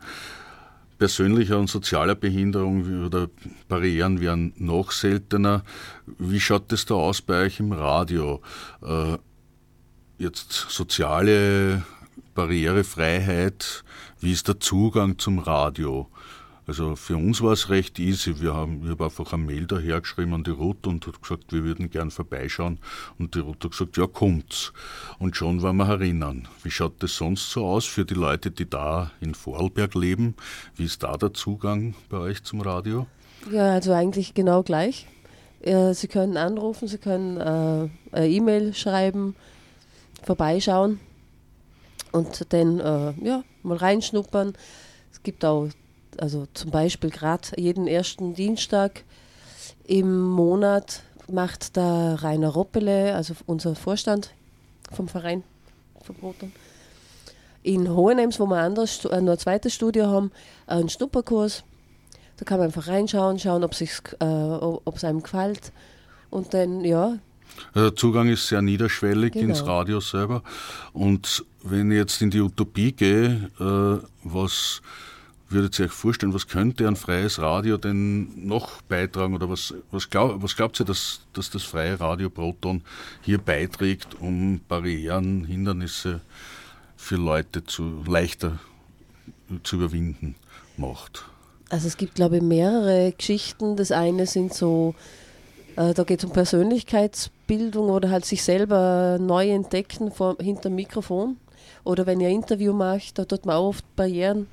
Persönlicher 0.99 1.57
und 1.57 1.67
sozialer 1.67 2.13
Behinderung 2.13 3.05
oder 3.05 3.29
Barrieren 3.67 4.21
werden 4.21 4.53
noch 4.57 4.91
seltener. 4.91 5.63
Wie 6.19 6.39
schaut 6.39 6.71
es 6.71 6.85
da 6.85 6.93
aus 6.93 7.23
bei 7.23 7.45
euch 7.45 7.59
im 7.59 7.71
Radio? 7.71 8.43
Äh, 8.83 9.17
jetzt 10.19 10.51
soziale 10.69 11.81
Barrierefreiheit, 12.35 13.83
wie 14.21 14.31
ist 14.31 14.47
der 14.47 14.59
Zugang 14.59 15.17
zum 15.17 15.39
Radio? 15.39 16.07
Also 16.67 16.95
für 16.95 17.17
uns 17.17 17.41
war 17.41 17.53
es 17.53 17.69
recht 17.69 17.97
easy. 17.97 18.39
Wir 18.39 18.53
haben, 18.53 18.83
ich 18.83 18.91
habe 18.91 19.05
einfach 19.05 19.33
eine 19.33 19.43
Mail 19.43 19.65
dahergeschrieben 19.65 20.35
an 20.35 20.43
die 20.43 20.51
Ruth 20.51 20.85
und 20.85 21.07
hat 21.07 21.19
gesagt, 21.19 21.51
wir 21.51 21.63
würden 21.63 21.89
gern 21.89 22.11
vorbeischauen. 22.11 22.77
Und 23.17 23.33
die 23.33 23.39
Ruth 23.39 23.63
hat 23.63 23.71
gesagt, 23.71 23.97
ja, 23.97 24.05
kommt's. 24.05 24.73
Und 25.17 25.35
schon 25.35 25.63
waren 25.63 25.77
wir 25.77 25.87
herinnen. 25.87 26.47
Wie 26.61 26.69
schaut 26.69 27.01
das 27.01 27.15
sonst 27.15 27.49
so 27.49 27.65
aus 27.65 27.85
für 27.85 28.05
die 28.05 28.13
Leute, 28.13 28.51
die 28.51 28.69
da 28.69 29.09
in 29.21 29.33
Vorarlberg 29.33 29.95
leben? 29.95 30.35
Wie 30.75 30.85
ist 30.85 31.01
da 31.01 31.17
der 31.17 31.33
Zugang 31.33 31.95
bei 32.09 32.17
euch 32.17 32.43
zum 32.43 32.61
Radio? 32.61 33.07
Ja, 33.51 33.73
also 33.73 33.91
eigentlich 33.91 34.35
genau 34.35 34.61
gleich. 34.61 35.07
Sie 35.63 36.07
können 36.07 36.37
anrufen, 36.37 36.87
Sie 36.87 36.97
können 36.97 37.37
äh, 37.37 37.89
eine 38.15 38.29
E-Mail 38.29 38.73
schreiben, 38.73 39.35
vorbeischauen 40.23 40.99
und 42.11 42.53
dann 42.53 42.79
äh, 42.79 43.13
ja, 43.23 43.43
mal 43.63 43.77
reinschnuppern. 43.77 44.53
Es 45.11 45.23
gibt 45.23 45.45
auch, 45.45 45.69
also 46.17 46.47
zum 46.53 46.71
Beispiel 46.71 47.09
gerade 47.09 47.49
jeden 47.57 47.87
ersten 47.87 48.33
Dienstag 48.33 49.03
im 49.85 50.21
Monat 50.21 51.03
macht 51.27 51.75
der 51.75 52.17
Rainer 52.21 52.49
Roppele, 52.49 53.15
also 53.15 53.33
unser 53.45 53.75
Vorstand 53.75 54.31
vom 54.91 55.07
Verein 55.07 55.43
verboten, 56.01 56.51
in 57.63 57.89
Hohenems, 57.89 58.39
wo 58.39 58.45
wir 58.45 58.57
anderes, 58.57 59.05
äh, 59.05 59.21
noch 59.21 59.33
ein 59.33 59.39
zweites 59.39 59.73
Studio 59.73 60.07
haben, 60.07 60.31
einen 60.67 60.89
Schnupperkurs. 60.89 61.63
Da 62.37 62.45
kann 62.45 62.57
man 62.57 62.67
einfach 62.67 62.87
reinschauen, 62.87 63.37
schauen, 63.37 63.63
ob 63.63 63.73
es 63.73 64.01
äh, 64.19 65.05
einem 65.05 65.21
gefällt. 65.21 65.71
Und 66.31 66.53
dann, 66.53 66.83
ja, 66.83 67.19
der 67.73 67.83
also 67.83 67.95
Zugang 67.95 68.29
ist 68.29 68.47
sehr 68.47 68.61
niederschwellig 68.61 69.33
genau. 69.33 69.49
ins 69.49 69.65
Radio 69.65 69.99
selber. 69.99 70.43
Und 70.93 71.45
wenn 71.63 71.91
ich 71.91 71.97
jetzt 71.97 72.21
in 72.21 72.29
die 72.29 72.41
Utopie 72.41 72.91
gehe, 72.91 73.49
äh, 73.59 74.05
was 74.23 74.81
würdet 75.49 75.77
ihr 75.79 75.85
euch 75.85 75.91
vorstellen, 75.91 76.33
was 76.33 76.47
könnte 76.47 76.87
ein 76.87 76.95
freies 76.95 77.39
Radio 77.39 77.77
denn 77.77 78.47
noch 78.47 78.81
beitragen 78.83 79.35
oder 79.35 79.49
was, 79.49 79.73
was, 79.91 80.09
glaub, 80.09 80.41
was 80.41 80.55
glaubt 80.55 80.79
ihr, 80.79 80.85
dass, 80.85 81.21
dass 81.33 81.49
das 81.49 81.63
freie 81.63 81.99
Radio 81.99 82.29
Proton 82.29 82.81
hier 83.21 83.37
beiträgt, 83.37 84.15
um 84.19 84.61
Barrieren, 84.67 85.45
Hindernisse 85.45 86.21
für 86.95 87.17
Leute 87.17 87.63
zu, 87.63 88.03
leichter 88.05 88.59
zu 89.63 89.75
überwinden 89.77 90.35
macht? 90.77 91.25
Also 91.69 91.87
es 91.87 91.97
gibt, 91.97 92.15
glaube 92.15 92.37
ich, 92.37 92.43
mehrere 92.43 93.13
Geschichten. 93.17 93.75
Das 93.77 93.91
eine 93.91 94.27
sind 94.27 94.53
so, 94.53 94.93
äh, 94.97 95.30
da 95.75 96.03
geht 96.03 96.19
es 96.19 96.25
um 96.25 96.31
Persönlichkeitsbildung 96.31 97.89
oder 97.89 98.09
halt 98.09 98.25
sich 98.25 98.43
selber 98.43 99.17
neu 99.19 99.49
entdecken 99.49 100.11
vor, 100.11 100.37
hinter 100.39 100.69
dem 100.69 100.75
Mikrofon. 100.75 101.37
Oder 101.83 102.05
wenn 102.05 102.19
ihr 102.19 102.29
ein 102.29 102.35
Interview 102.35 102.73
macht, 102.73 103.17
da 103.17 103.25
tut 103.25 103.45
man 103.45 103.55
auch 103.55 103.69
oft 103.69 103.95
Barrieren, 103.95 104.47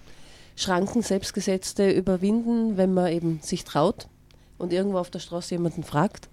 Schranken, 0.57 1.03
selbstgesetzte 1.03 1.91
überwinden, 1.91 2.77
wenn 2.77 2.95
man 2.95 3.13
eben 3.13 3.41
sich 3.43 3.65
traut 3.65 4.09
und 4.59 4.73
irgendwo 4.73 4.99
auf 4.99 5.11
der 5.11 5.21
Straße 5.21 5.55
jemanden 5.55 5.85
fragt. 5.85 6.29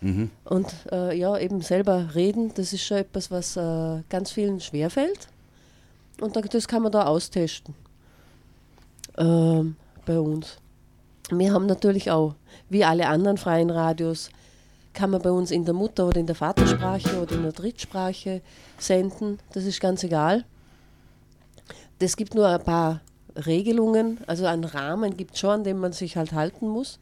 Mhm. 0.00 0.30
Und 0.44 0.68
äh, 0.90 1.16
ja, 1.16 1.38
eben 1.38 1.62
selber 1.62 2.14
reden, 2.14 2.52
das 2.54 2.72
ist 2.72 2.84
schon 2.84 2.98
etwas, 2.98 3.30
was 3.30 3.56
äh, 3.56 4.02
ganz 4.08 4.32
vielen 4.32 4.60
schwerfällt. 4.60 5.28
Und 6.20 6.36
das 6.36 6.68
kann 6.68 6.82
man 6.82 6.92
da 6.92 7.04
austesten 7.04 7.74
äh, 9.16 9.62
bei 10.04 10.18
uns. 10.18 10.58
Wir 11.38 11.52
haben 11.52 11.66
natürlich 11.66 12.10
auch, 12.10 12.34
wie 12.68 12.84
alle 12.84 13.08
anderen 13.08 13.38
freien 13.38 13.70
Radios, 13.70 14.30
kann 14.92 15.10
man 15.10 15.22
bei 15.22 15.30
uns 15.30 15.50
in 15.50 15.64
der 15.64 15.74
Mutter- 15.74 16.06
oder 16.06 16.20
in 16.20 16.26
der 16.26 16.36
Vatersprache 16.36 17.20
oder 17.20 17.34
in 17.34 17.42
der 17.42 17.52
Drittsprache 17.52 18.42
senden. 18.78 19.38
Das 19.52 19.64
ist 19.64 19.80
ganz 19.80 20.04
egal. 20.04 20.44
Es 21.98 22.16
gibt 22.16 22.34
nur 22.34 22.48
ein 22.48 22.62
paar 22.62 23.00
Regelungen, 23.46 24.18
also 24.26 24.44
einen 24.44 24.64
Rahmen 24.64 25.16
gibt 25.16 25.34
es 25.34 25.40
schon, 25.40 25.50
an 25.50 25.64
dem 25.64 25.78
man 25.78 25.92
sich 25.92 26.16
halt 26.16 26.32
halten 26.32 26.68
muss. 26.68 26.98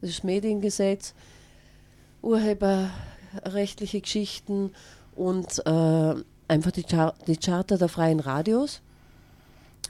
Das 0.00 0.10
ist 0.10 0.24
Mediengesetz, 0.24 1.14
urheberrechtliche 2.22 4.00
Geschichten 4.00 4.72
und 5.14 5.64
äh, 5.64 6.14
einfach 6.48 6.70
die, 6.72 6.84
Char 6.88 7.14
die 7.26 7.36
Charta 7.36 7.76
der 7.76 7.88
freien 7.88 8.20
Radios. 8.20 8.80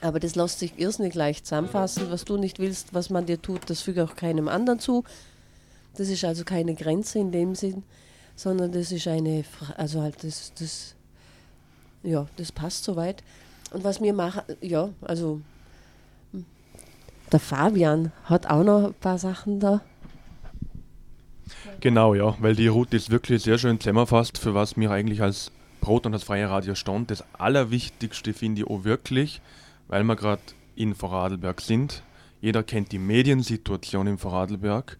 Aber 0.02 0.18
das 0.18 0.34
lässt 0.34 0.58
sich 0.58 0.78
irrsinnig 0.78 1.14
leicht 1.14 1.46
zusammenfassen. 1.46 2.10
Was 2.10 2.24
du 2.24 2.36
nicht 2.36 2.58
willst, 2.58 2.92
was 2.92 3.08
man 3.08 3.24
dir 3.24 3.40
tut, 3.40 3.70
das 3.70 3.80
füge 3.80 4.04
auch 4.04 4.16
keinem 4.16 4.48
anderen 4.48 4.80
zu. 4.80 5.04
Das 5.96 6.08
ist 6.08 6.24
also 6.24 6.44
keine 6.44 6.74
Grenze 6.74 7.18
in 7.18 7.32
dem 7.32 7.54
Sinn, 7.54 7.84
sondern 8.34 8.72
das 8.72 8.92
ist 8.92 9.06
eine, 9.06 9.44
also 9.76 10.00
halt 10.00 10.24
das, 10.24 10.52
das, 10.58 10.94
ja, 12.02 12.26
das 12.36 12.50
passt 12.50 12.84
soweit. 12.84 13.22
Und 13.72 13.84
was 13.84 14.00
wir 14.00 14.12
machen, 14.12 14.42
ja, 14.60 14.90
also 15.02 15.40
der 17.30 17.40
Fabian 17.40 18.12
hat 18.24 18.46
auch 18.46 18.64
noch 18.64 18.86
ein 18.88 18.94
paar 18.94 19.18
Sachen 19.18 19.60
da. 19.60 19.82
Genau, 21.80 22.14
ja, 22.14 22.36
weil 22.40 22.54
die 22.56 22.68
Route 22.68 22.96
ist 22.96 23.10
wirklich 23.10 23.42
sehr 23.42 23.58
schön 23.58 23.80
zusammenfasst, 23.80 24.38
für 24.38 24.54
was 24.54 24.76
mir 24.76 24.90
eigentlich 24.90 25.22
als 25.22 25.50
Brot 25.80 26.06
und 26.06 26.12
das 26.12 26.22
freie 26.22 26.48
Radio 26.48 26.74
stand. 26.74 27.10
Das 27.10 27.24
Allerwichtigste 27.38 28.32
finde 28.32 28.62
ich 28.62 28.68
auch 28.68 28.84
wirklich, 28.84 29.40
weil 29.92 30.04
wir 30.04 30.16
gerade 30.16 30.40
in 30.74 30.94
Vorarlberg 30.94 31.60
sind. 31.60 32.02
Jeder 32.40 32.62
kennt 32.62 32.92
die 32.92 32.98
Mediensituation 32.98 34.06
in 34.06 34.16
Vorarlberg 34.16 34.96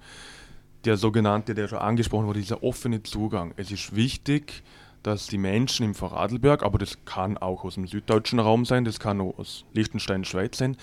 der 0.84 0.98
sogenannte, 0.98 1.54
der 1.54 1.66
schon 1.66 1.78
angesprochen 1.78 2.26
wurde, 2.26 2.40
dieser 2.40 2.62
offene 2.62 3.02
Zugang. 3.02 3.54
Es 3.56 3.70
ist 3.70 3.96
wichtig, 3.96 4.62
dass 5.02 5.28
die 5.28 5.38
Menschen 5.38 5.86
im 5.86 5.94
Vorarlberg, 5.94 6.62
aber 6.62 6.76
das 6.76 7.06
kann 7.06 7.38
auch 7.38 7.64
aus 7.64 7.76
dem 7.76 7.86
süddeutschen 7.86 8.38
Raum 8.38 8.66
sein, 8.66 8.84
das 8.84 9.00
kann 9.00 9.22
auch 9.22 9.38
aus 9.38 9.64
Liechtenstein, 9.72 10.26
Schweiz 10.26 10.58
sein, 10.58 10.76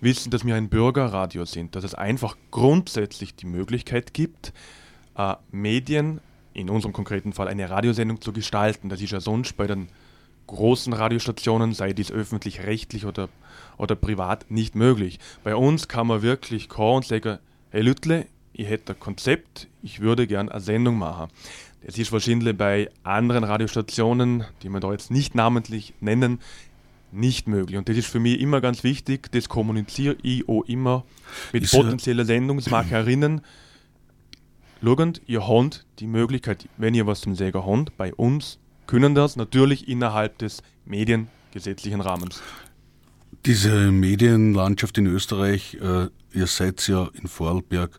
wissen, 0.00 0.30
dass 0.30 0.44
wir 0.44 0.54
ein 0.54 0.68
Bürgerradio 0.68 1.44
sind, 1.44 1.74
dass 1.74 1.82
es 1.82 1.94
einfach 1.94 2.36
grundsätzlich 2.52 3.34
die 3.34 3.46
Möglichkeit 3.46 4.14
gibt, 4.14 4.52
äh, 5.16 5.34
Medien, 5.50 6.20
in 6.52 6.70
unserem 6.70 6.92
konkreten 6.92 7.32
Fall 7.32 7.48
eine 7.48 7.68
Radiosendung 7.68 8.20
zu 8.20 8.32
gestalten. 8.32 8.90
Das 8.90 9.00
ist 9.00 9.10
ja 9.10 9.20
sonst 9.20 9.56
bei 9.56 9.66
den 9.66 9.88
großen 10.46 10.92
Radiostationen, 10.92 11.72
sei 11.72 11.92
dies 11.92 12.10
öffentlich-rechtlich 12.10 13.04
oder, 13.04 13.28
oder 13.76 13.94
privat, 13.96 14.50
nicht 14.50 14.74
möglich. 14.74 15.18
Bei 15.44 15.56
uns 15.56 15.88
kann 15.88 16.06
man 16.06 16.22
wirklich 16.22 16.68
kommen 16.68 16.96
und 16.96 17.06
sagen, 17.06 17.38
hey 17.70 17.82
Lüttle, 17.82 18.26
ich 18.52 18.68
hätte 18.68 18.94
ein 18.94 19.00
Konzept, 19.00 19.68
ich 19.82 20.00
würde 20.00 20.26
gern 20.26 20.48
eine 20.48 20.60
Sendung 20.60 20.98
machen. 20.98 21.28
Das 21.84 21.98
ist 21.98 22.10
wahrscheinlich 22.10 22.56
bei 22.56 22.90
anderen 23.02 23.44
Radiostationen, 23.44 24.44
die 24.62 24.68
wir 24.68 24.80
da 24.80 24.92
jetzt 24.92 25.10
nicht 25.10 25.34
namentlich 25.34 25.94
nennen, 26.00 26.40
nicht 27.12 27.46
möglich. 27.48 27.78
Und 27.78 27.88
das 27.88 27.96
ist 27.96 28.06
für 28.06 28.18
mich 28.18 28.40
immer 28.40 28.60
ganz 28.60 28.82
wichtig, 28.82 29.30
das 29.32 29.48
kommuniziere 29.48 30.16
ich 30.22 30.48
auch 30.48 30.62
immer 30.62 31.04
mit 31.52 31.64
ist 31.64 31.72
potenziellen 31.72 32.26
Sendungsmacherinnen. 32.26 33.42
Schaut, 34.82 35.20
ihr 35.26 35.46
habt 35.46 35.86
die 35.98 36.06
Möglichkeit, 36.06 36.68
wenn 36.76 36.94
ihr 36.94 37.06
was 37.06 37.20
zum 37.20 37.34
Säger 37.34 37.66
habt, 37.66 37.96
bei 37.96 38.14
uns 38.14 38.58
können 38.86 39.14
das 39.14 39.36
natürlich 39.36 39.88
innerhalb 39.88 40.38
des 40.38 40.62
mediengesetzlichen 40.84 42.00
Rahmens. 42.00 42.42
Diese 43.44 43.92
Medienlandschaft 43.92 44.98
in 44.98 45.06
Österreich, 45.06 45.78
äh, 45.80 46.08
ihr 46.32 46.46
seid 46.46 46.86
ja 46.88 47.08
in 47.14 47.28
Vorarlberg 47.28 47.98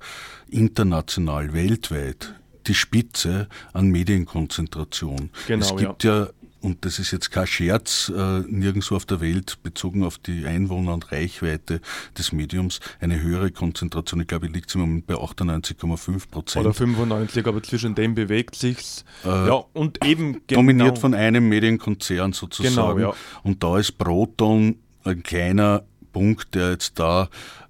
international, 0.50 1.54
weltweit 1.54 2.34
die 2.67 2.73
Spitze 2.73 3.47
an 3.73 3.88
Medienkonzentration. 3.88 5.30
Genau, 5.47 5.65
es 5.65 5.76
gibt 5.76 6.04
ja, 6.04 6.23
ja 6.23 6.30
und 6.67 6.84
das 6.84 6.99
ist 6.99 7.12
jetzt 7.12 7.32
kein 7.32 7.47
Scherz, 7.47 8.12
äh, 8.13 8.39
nirgendwo 8.41 8.97
auf 8.97 9.06
der 9.06 9.21
Welt 9.21 9.58
bezogen 9.63 10.03
auf 10.03 10.17
die 10.17 10.45
Einwohner 10.45 10.93
und 10.93 11.13
Reichweite 11.13 11.80
des 12.17 12.34
Mediums 12.34 12.82
eine 12.99 13.21
höhere 13.21 13.51
Konzentration. 13.51 14.19
Ich 14.19 14.27
glaube, 14.27 14.47
liegt 14.47 14.75
im 14.75 14.82
Moment 14.82 15.08
bei 15.08 15.13
98,5 15.13 16.30
Prozent. 16.30 16.65
Oder 16.65 16.73
95, 16.73 17.47
aber 17.47 17.63
zwischen 17.63 17.95
dem 17.95 18.15
bewegt 18.15 18.56
sich's. 18.56 19.06
Äh, 19.23 19.30
ja, 19.30 19.63
und 19.71 20.06
eben 20.06 20.41
genau. 20.45 20.60
Dominiert 20.60 20.99
von 20.99 21.13
einem 21.13 21.47
Medienkonzern 21.47 22.34
sozusagen. 22.34 22.75
Genau, 22.75 22.99
ja. 22.99 23.13
Und 23.43 23.63
da 23.63 23.77
ist 23.77 23.97
Proton 23.97 24.75
ein 25.06 25.23
kleiner 25.23 25.86
Punkt, 26.12 26.53
der 26.53 26.71
jetzt 26.71 26.99
da 26.99 27.30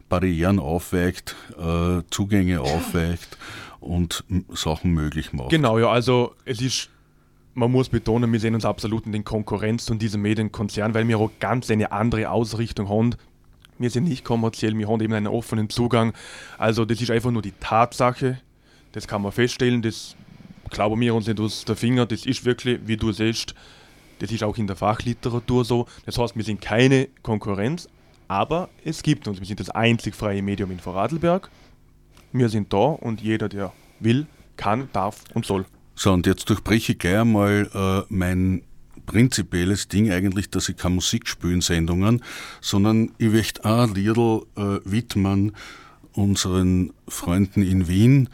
Barrieren 0.09 0.57
aufweicht, 0.57 1.35
äh, 1.55 2.01
Zugänge 2.09 2.61
aufweicht 2.61 3.37
und 3.79 4.23
Sachen 4.49 4.91
möglich 4.91 5.33
macht. 5.33 5.49
Genau, 5.49 5.77
ja, 5.77 5.89
also 5.89 6.33
es 6.45 6.61
ist 6.61 6.89
man 7.57 7.71
muss 7.71 7.89
betonen, 7.89 8.31
wir 8.31 8.39
sehen 8.39 8.53
uns 8.53 8.65
absolut 8.65 9.07
in 9.07 9.11
den 9.11 9.23
Konkurrenz 9.23 9.85
zu 9.85 9.95
diesem 9.95 10.21
Medienkonzern, 10.21 10.93
weil 10.93 11.07
wir 11.07 11.17
auch 11.17 11.31
ganz 11.39 11.71
eine 11.71 11.91
andere 11.91 12.29
Ausrichtung 12.29 12.87
haben. 12.87 13.15
Wir 13.79 13.89
sind 13.89 14.03
nicht 14.03 14.23
kommerziell, 14.23 14.77
wir 14.77 14.87
haben 14.87 15.01
eben 15.01 15.13
einen 15.13 15.25
offenen 15.25 15.67
Zugang. 15.67 16.13
Also 16.59 16.85
das 16.85 17.01
ist 17.01 17.09
einfach 17.09 17.31
nur 17.31 17.41
die 17.41 17.53
Tatsache, 17.59 18.39
das 18.91 19.07
kann 19.07 19.23
man 19.23 19.31
feststellen, 19.31 19.81
das 19.81 20.15
glauben 20.69 21.01
wir 21.01 21.15
uns 21.15 21.25
nicht 21.25 21.39
aus 21.39 21.65
der 21.65 21.75
Finger, 21.75 22.05
das 22.05 22.27
ist 22.27 22.45
wirklich, 22.45 22.79
wie 22.85 22.95
du 22.95 23.11
siehst, 23.11 23.55
das 24.19 24.31
ist 24.31 24.43
auch 24.43 24.57
in 24.57 24.67
der 24.67 24.75
Fachliteratur 24.75 25.65
so. 25.65 25.87
Das 26.05 26.19
heißt, 26.19 26.35
wir 26.35 26.43
sind 26.43 26.61
keine 26.61 27.07
Konkurrenz, 27.23 27.89
aber 28.27 28.69
es 28.85 29.01
gibt 29.01 29.27
uns. 29.27 29.39
Wir 29.39 29.47
sind 29.47 29.59
das 29.59 29.71
einzig 29.71 30.13
freie 30.13 30.43
Medium 30.43 30.69
in 30.69 30.79
Vorarlberg. 30.79 31.49
Wir 32.33 32.49
sind 32.49 32.71
da 32.71 32.77
und 32.77 33.19
jeder, 33.19 33.49
der 33.49 33.73
will, 33.99 34.27
kann, 34.57 34.89
darf 34.93 35.23
und 35.33 35.47
soll. 35.47 35.65
So, 35.99 36.13
und 36.13 36.27
jetzt 36.27 36.47
durchbreche 36.51 36.91
ich 36.91 36.99
gleich 36.99 37.17
einmal 37.17 37.67
äh, 37.73 38.13
mein 38.13 38.61
prinzipielles 39.07 39.87
Ding 39.87 40.11
eigentlich, 40.11 40.47
dass 40.47 40.69
ich 40.69 40.77
keine 40.77 40.93
Musik 40.93 41.27
spiele 41.27 41.55
in 41.55 41.61
Sendungen, 41.61 42.23
sondern 42.61 43.13
ich 43.17 43.31
möchte 43.31 43.65
auch 43.65 43.91
Liedl 43.95 44.43
äh, 44.55 44.79
widmen 44.85 45.53
unseren 46.13 46.93
Freunden 47.07 47.63
in 47.63 47.87
Wien, 47.87 48.29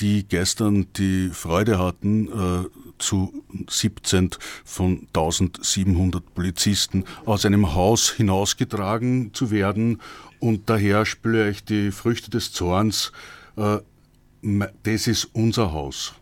die 0.00 0.24
gestern 0.26 0.86
die 0.96 1.28
Freude 1.28 1.78
hatten, 1.78 2.28
äh, 2.28 2.68
zu 2.98 3.44
17 3.68 4.30
von 4.64 5.06
1700 5.08 6.34
Polizisten 6.34 7.04
aus 7.26 7.44
einem 7.44 7.74
Haus 7.74 8.10
hinausgetragen 8.10 9.34
zu 9.34 9.50
werden. 9.50 10.00
Und 10.38 10.70
daher 10.70 11.04
spüre 11.04 11.50
ich 11.50 11.62
die 11.62 11.90
Früchte 11.90 12.30
des 12.30 12.52
Zorns. 12.52 13.12
Äh, 13.56 13.80
das 14.84 15.06
ist 15.08 15.28
unser 15.34 15.72
Haus. 15.72 16.14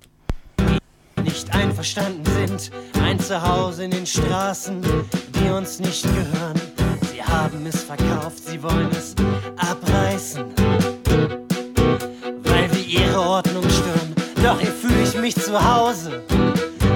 Nicht 1.41 1.55
einverstanden 1.55 2.23
sind, 2.27 2.71
ein 3.03 3.19
Zuhause 3.19 3.85
in 3.85 3.91
den 3.91 4.05
Straßen, 4.05 4.83
die 4.83 5.49
uns 5.49 5.79
nicht 5.79 6.03
gehören. 6.03 6.61
Sie 7.11 7.23
haben 7.23 7.65
es 7.67 7.83
verkauft, 7.83 8.47
sie 8.47 8.63
wollen 8.63 8.91
es 8.91 9.15
abreißen, 9.57 10.45
weil 12.43 12.71
wir 12.75 12.87
ihre 12.87 13.19
Ordnung 13.19 13.63
stören. 13.71 14.15
Doch 14.45 14.61
hier 14.61 14.71
fühle 14.71 15.03
ich 15.03 15.15
mich 15.15 15.35
zu 15.35 15.59
Hause. 15.59 16.23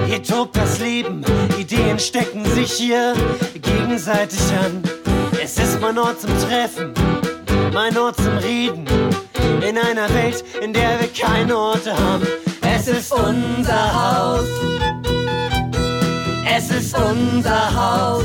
Hier 0.05 0.21
tobt 0.21 0.55
das 0.55 0.79
Leben, 0.79 1.25
Ideen 1.57 1.97
stecken 1.97 2.45
sich 2.45 2.73
hier 2.73 3.15
gegenseitig 3.63 4.41
an. 4.63 4.83
Es 5.43 5.57
ist 5.57 5.81
mein 5.81 5.97
Ort 5.97 6.21
zum 6.21 6.29
Treffen, 6.47 6.93
mein 7.73 7.97
Ort 7.97 8.17
zum 8.17 8.37
Reden. 8.37 8.85
In 9.67 9.79
einer 9.79 10.07
Welt, 10.13 10.43
in 10.61 10.71
der 10.71 10.99
wir 10.99 11.07
keine 11.07 11.57
Orte 11.57 11.97
haben. 11.97 12.27
Es 12.87 12.99
ist 12.99 13.11
unser 13.13 13.93
Haus. 13.95 14.45
Es 16.55 16.69
ist 16.69 16.95
unser 16.95 17.73
Haus. 17.73 18.23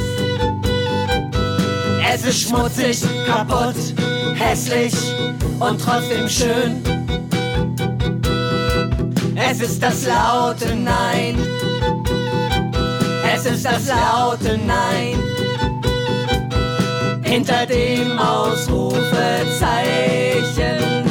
Es 2.13 2.27
ist 2.27 2.43
schmutzig, 2.43 3.01
kaputt, 3.27 3.75
hässlich 4.35 4.93
und 5.61 5.81
trotzdem 5.81 6.29
schön. 6.29 6.83
Es 9.35 9.63
ist 9.63 9.83
das 9.83 10.07
laute 10.07 10.77
Nein. 10.77 11.39
Es 13.35 13.47
ist 13.47 13.65
das 13.65 13.89
laute 13.89 14.59
Nein. 14.59 15.19
Hinter 17.23 17.65
dem 17.65 18.19
Ausrufezeichen 18.19 21.10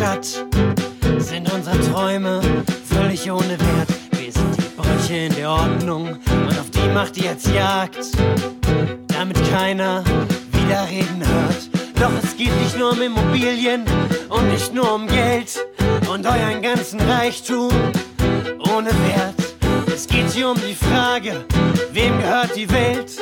Stadt, 0.00 0.46
sind 1.18 1.52
unsere 1.52 1.78
Träume 1.92 2.40
völlig 2.88 3.30
ohne 3.30 3.50
Wert. 3.50 3.88
Wir 4.12 4.32
sind 4.32 4.56
die 4.56 4.74
Brüche 4.74 5.14
in 5.14 5.34
der 5.34 5.50
Ordnung 5.50 6.16
und 6.26 6.58
auf 6.58 6.70
die 6.70 6.88
macht 6.88 7.18
ihr 7.18 7.24
jetzt 7.24 7.46
Jagd, 7.48 8.06
damit 9.08 9.36
keiner 9.50 10.02
wieder 10.52 10.88
reden 10.88 11.22
hört. 11.22 11.68
Doch 12.00 12.12
es 12.22 12.34
geht 12.34 12.58
nicht 12.62 12.78
nur 12.78 12.92
um 12.92 13.02
Immobilien 13.02 13.84
und 14.30 14.48
nicht 14.48 14.72
nur 14.72 14.90
um 14.94 15.06
Geld 15.06 15.58
und 16.10 16.24
euren 16.24 16.62
ganzen 16.62 16.98
Reichtum 17.00 17.68
ohne 18.74 18.88
Wert. 18.88 19.34
Es 19.86 20.06
geht 20.06 20.30
hier 20.30 20.48
um 20.48 20.56
die 20.66 20.74
Frage, 20.74 21.44
wem 21.92 22.18
gehört 22.18 22.56
die 22.56 22.70
Welt? 22.70 23.18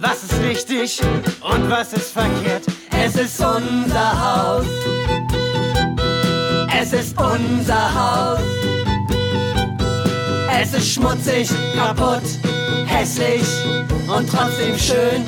Was 0.00 0.24
ist 0.24 0.42
richtig 0.42 1.00
und 1.42 1.70
was 1.70 1.92
ist 1.92 2.10
verkehrt? 2.10 2.64
Es 2.90 3.14
ist 3.14 3.40
unser 3.40 4.20
Haus. 4.20 5.09
Es 6.82 6.94
ist 6.94 7.14
unser 7.20 7.94
Haus. 7.94 8.40
Es 10.58 10.72
ist 10.72 10.94
schmutzig, 10.94 11.50
kaputt, 11.76 12.22
hässlich 12.86 13.46
und 14.08 14.26
trotzdem 14.30 14.78
schön. 14.78 15.26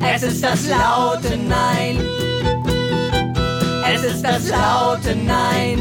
Es 0.00 0.22
ist 0.22 0.44
das 0.44 0.68
laute 0.68 1.36
Nein. 1.36 2.04
Es 3.92 4.04
ist 4.04 4.22
das 4.22 4.48
laute 4.48 5.16
Nein. 5.16 5.80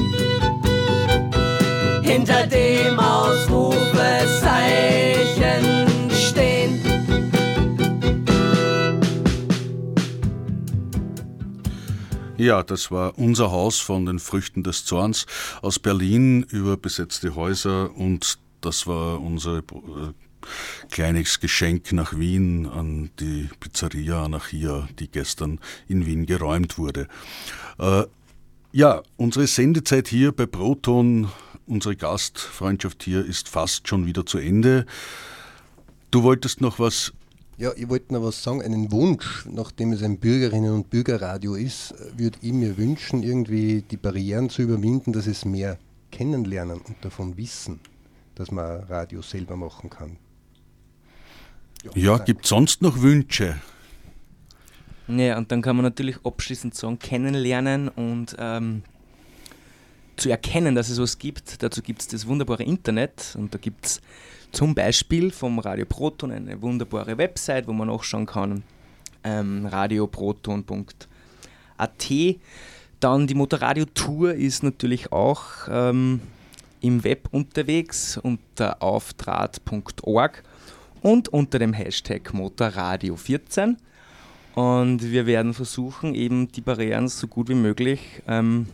Hinter 2.02 2.48
dem 2.48 3.00
Ausrufezeichen 3.00 5.93
Ja, 12.44 12.62
das 12.62 12.92
war 12.92 13.18
unser 13.18 13.52
Haus 13.52 13.80
von 13.80 14.06
den 14.06 14.20
Früchten 14.20 14.64
des 14.64 14.84
Zorns 14.84 15.28
aus 15.62 15.80
Berlin 15.80 16.44
über 16.50 16.76
besetzte 16.76 17.36
Häuser 17.36 17.96
und 17.96 18.38
das 18.60 18.86
war 18.86 19.22
unser 19.22 19.60
äh, 19.60 19.62
kleines 20.92 21.40
Geschenk 21.40 21.94
nach 21.94 22.20
Wien 22.20 22.66
an 22.68 23.12
die 23.22 23.50
Pizzeria 23.62 24.26
Anarchia, 24.26 24.90
die 25.00 25.08
gestern 25.10 25.62
in 25.88 26.06
Wien 26.06 26.26
geräumt 26.26 26.78
wurde. 26.78 27.08
Äh, 27.80 28.04
ja, 28.74 29.04
unsere 29.16 29.48
Sendezeit 29.48 30.10
hier 30.10 30.34
bei 30.34 30.46
Proton, 30.46 31.30
unsere 31.66 31.96
Gastfreundschaft 31.96 33.04
hier 33.04 33.26
ist 33.26 33.48
fast 33.48 33.88
schon 33.88 34.06
wieder 34.06 34.26
zu 34.26 34.38
Ende. 34.38 34.86
Du 36.12 36.24
wolltest 36.24 36.60
noch 36.60 36.78
was 36.78 37.14
ja, 37.58 37.72
ich 37.76 37.88
wollte 37.90 38.14
noch 38.14 38.24
was 38.24 38.42
sagen. 38.42 38.62
Einen 38.62 38.92
Wunsch, 38.92 39.46
nachdem 39.50 39.94
es 39.94 40.02
ein 40.02 40.20
Bürgerinnen- 40.20 40.74
und 40.74 40.90
Bürgerradio 40.90 41.56
ist, 41.56 41.94
würde 42.18 42.38
ich 42.42 42.52
mir 42.52 42.78
wünschen, 42.78 43.24
irgendwie 43.24 43.84
die 43.84 43.98
Barrieren 43.98 44.50
zu 44.50 44.64
überwinden, 44.64 45.14
dass 45.14 45.28
es 45.28 45.46
mehr 45.46 45.78
kennenlernen 46.12 46.80
und 46.82 46.96
davon 47.02 47.38
wissen, 47.38 47.80
dass 48.36 48.52
man 48.52 48.84
Radio 48.84 49.22
selber 49.22 49.56
machen 49.56 49.90
kann. 49.90 50.18
Ja, 51.96 52.18
gibt 52.18 52.46
es 52.46 52.50
sonst 52.50 52.82
noch 52.82 53.02
Wünsche? 53.02 53.60
Ja, 55.08 55.38
und 55.38 55.52
dann 55.52 55.62
kann 55.62 55.76
man 55.76 55.84
natürlich 55.84 56.18
abschließend 56.24 56.74
sagen, 56.74 56.98
kennenlernen 56.98 57.90
und 57.90 58.36
ähm, 58.40 58.84
zu 60.16 60.30
erkennen, 60.30 60.76
dass 60.76 60.90
es 60.90 61.00
was 61.00 61.20
gibt. 61.20 61.62
Dazu 61.62 61.82
gibt 61.82 62.02
es 62.02 62.08
das 62.08 62.26
wunderbare 62.26 62.64
Internet 62.64 63.36
und 63.38 63.54
da 63.54 63.58
gibt 63.58 63.86
es 63.86 64.02
zum 64.54 64.76
Beispiel 64.76 65.32
vom 65.32 65.60
Radio 65.60 65.86
Proton 65.86 66.32
eine 66.32 66.62
wunderbare 66.62 67.18
Website, 67.18 67.68
wo 67.68 67.74
man 67.74 67.88
nachschauen 67.88 68.28
kann, 68.28 68.64
ähm, 69.24 69.66
radioproton.at. 69.66 72.12
Dann 73.00 73.28
die 73.28 73.34
Motorradio-Tour 73.34 74.36
ist 74.36 74.64
natürlich 74.64 75.12
auch 75.12 75.44
ähm, 75.70 76.22
im 76.82 77.04
Web 77.04 77.30
unterwegs 77.32 78.18
unter 78.18 78.82
auftrat.org 78.82 80.44
und 81.02 81.30
unter 81.30 81.60
dem 81.60 81.74
Hashtag 81.74 82.32
Motorradio14. 82.34 83.76
Und 84.54 85.02
wir 85.02 85.26
werden 85.26 85.56
versuchen, 85.56 86.14
eben 86.14 86.52
die 86.52 86.62
Barrieren 86.62 87.08
so 87.08 87.28
gut 87.28 87.50
wie 87.50 87.56
möglich 87.56 88.22
ähm, 88.28 88.68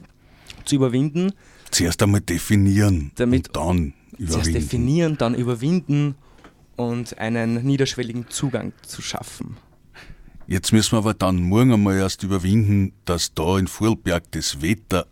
zu 0.65 0.75
überwinden. 0.75 1.31
Zuerst 1.71 2.01
einmal 2.01 2.21
definieren 2.21 3.11
Damit 3.15 3.49
und 3.49 3.55
dann 3.55 3.93
Zuerst 4.17 4.33
überwinden. 4.33 4.53
definieren, 4.53 5.17
dann 5.17 5.35
überwinden 5.35 6.15
und 6.75 7.17
einen 7.17 7.63
niederschwelligen 7.65 8.29
Zugang 8.29 8.73
zu 8.81 9.01
schaffen. 9.01 9.57
Jetzt 10.47 10.73
müssen 10.73 10.93
wir 10.93 10.97
aber 10.99 11.13
dann 11.13 11.41
morgen 11.43 11.73
einmal 11.73 11.97
erst 11.97 12.23
überwinden, 12.23 12.93
dass 13.05 13.33
da 13.33 13.59
in 13.59 13.67
Vorarlberg 13.67 14.31
das 14.31 14.61
Wetter 14.61 15.05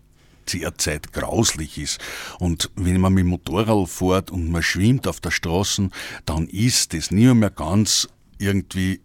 derzeit 0.51 1.13
grauslich 1.13 1.77
ist. 1.77 1.99
Und 2.39 2.71
wenn 2.75 2.99
man 2.99 3.13
mit 3.13 3.23
dem 3.23 3.29
Motorrad 3.29 3.87
fährt 3.89 4.31
und 4.31 4.49
man 4.49 4.63
schwimmt 4.63 5.07
auf 5.07 5.19
der 5.19 5.31
Straße, 5.31 5.89
dann 6.25 6.47
ist 6.47 6.93
das 6.93 7.11
nie 7.11 7.31
mehr 7.33 7.49
ganz 7.49 8.07
irgendwie 8.39 9.01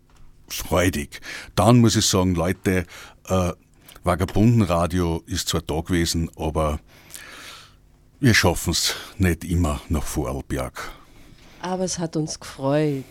freudig. 0.49 1.21
Dann 1.55 1.81
muss 1.81 1.97
ich 1.97 2.07
sagen, 2.07 2.35
Leute, 2.35 2.87
äh, 3.27 3.53
Vagabundenradio 4.05 5.23
ist 5.27 5.49
zwar 5.49 5.63
da 5.63 5.81
gewesen, 5.81 6.31
aber 6.37 6.81
Wir 8.23 8.35
schaffen 8.35 8.71
es 8.71 8.95
nicht 9.19 9.43
immer 9.43 9.81
nach 9.89 10.05
Vorarlberg. 10.05 10.93
Aber 11.61 11.83
es 11.83 11.99
hat 11.99 12.15
uns 12.15 12.39
gefreut. 12.39 13.05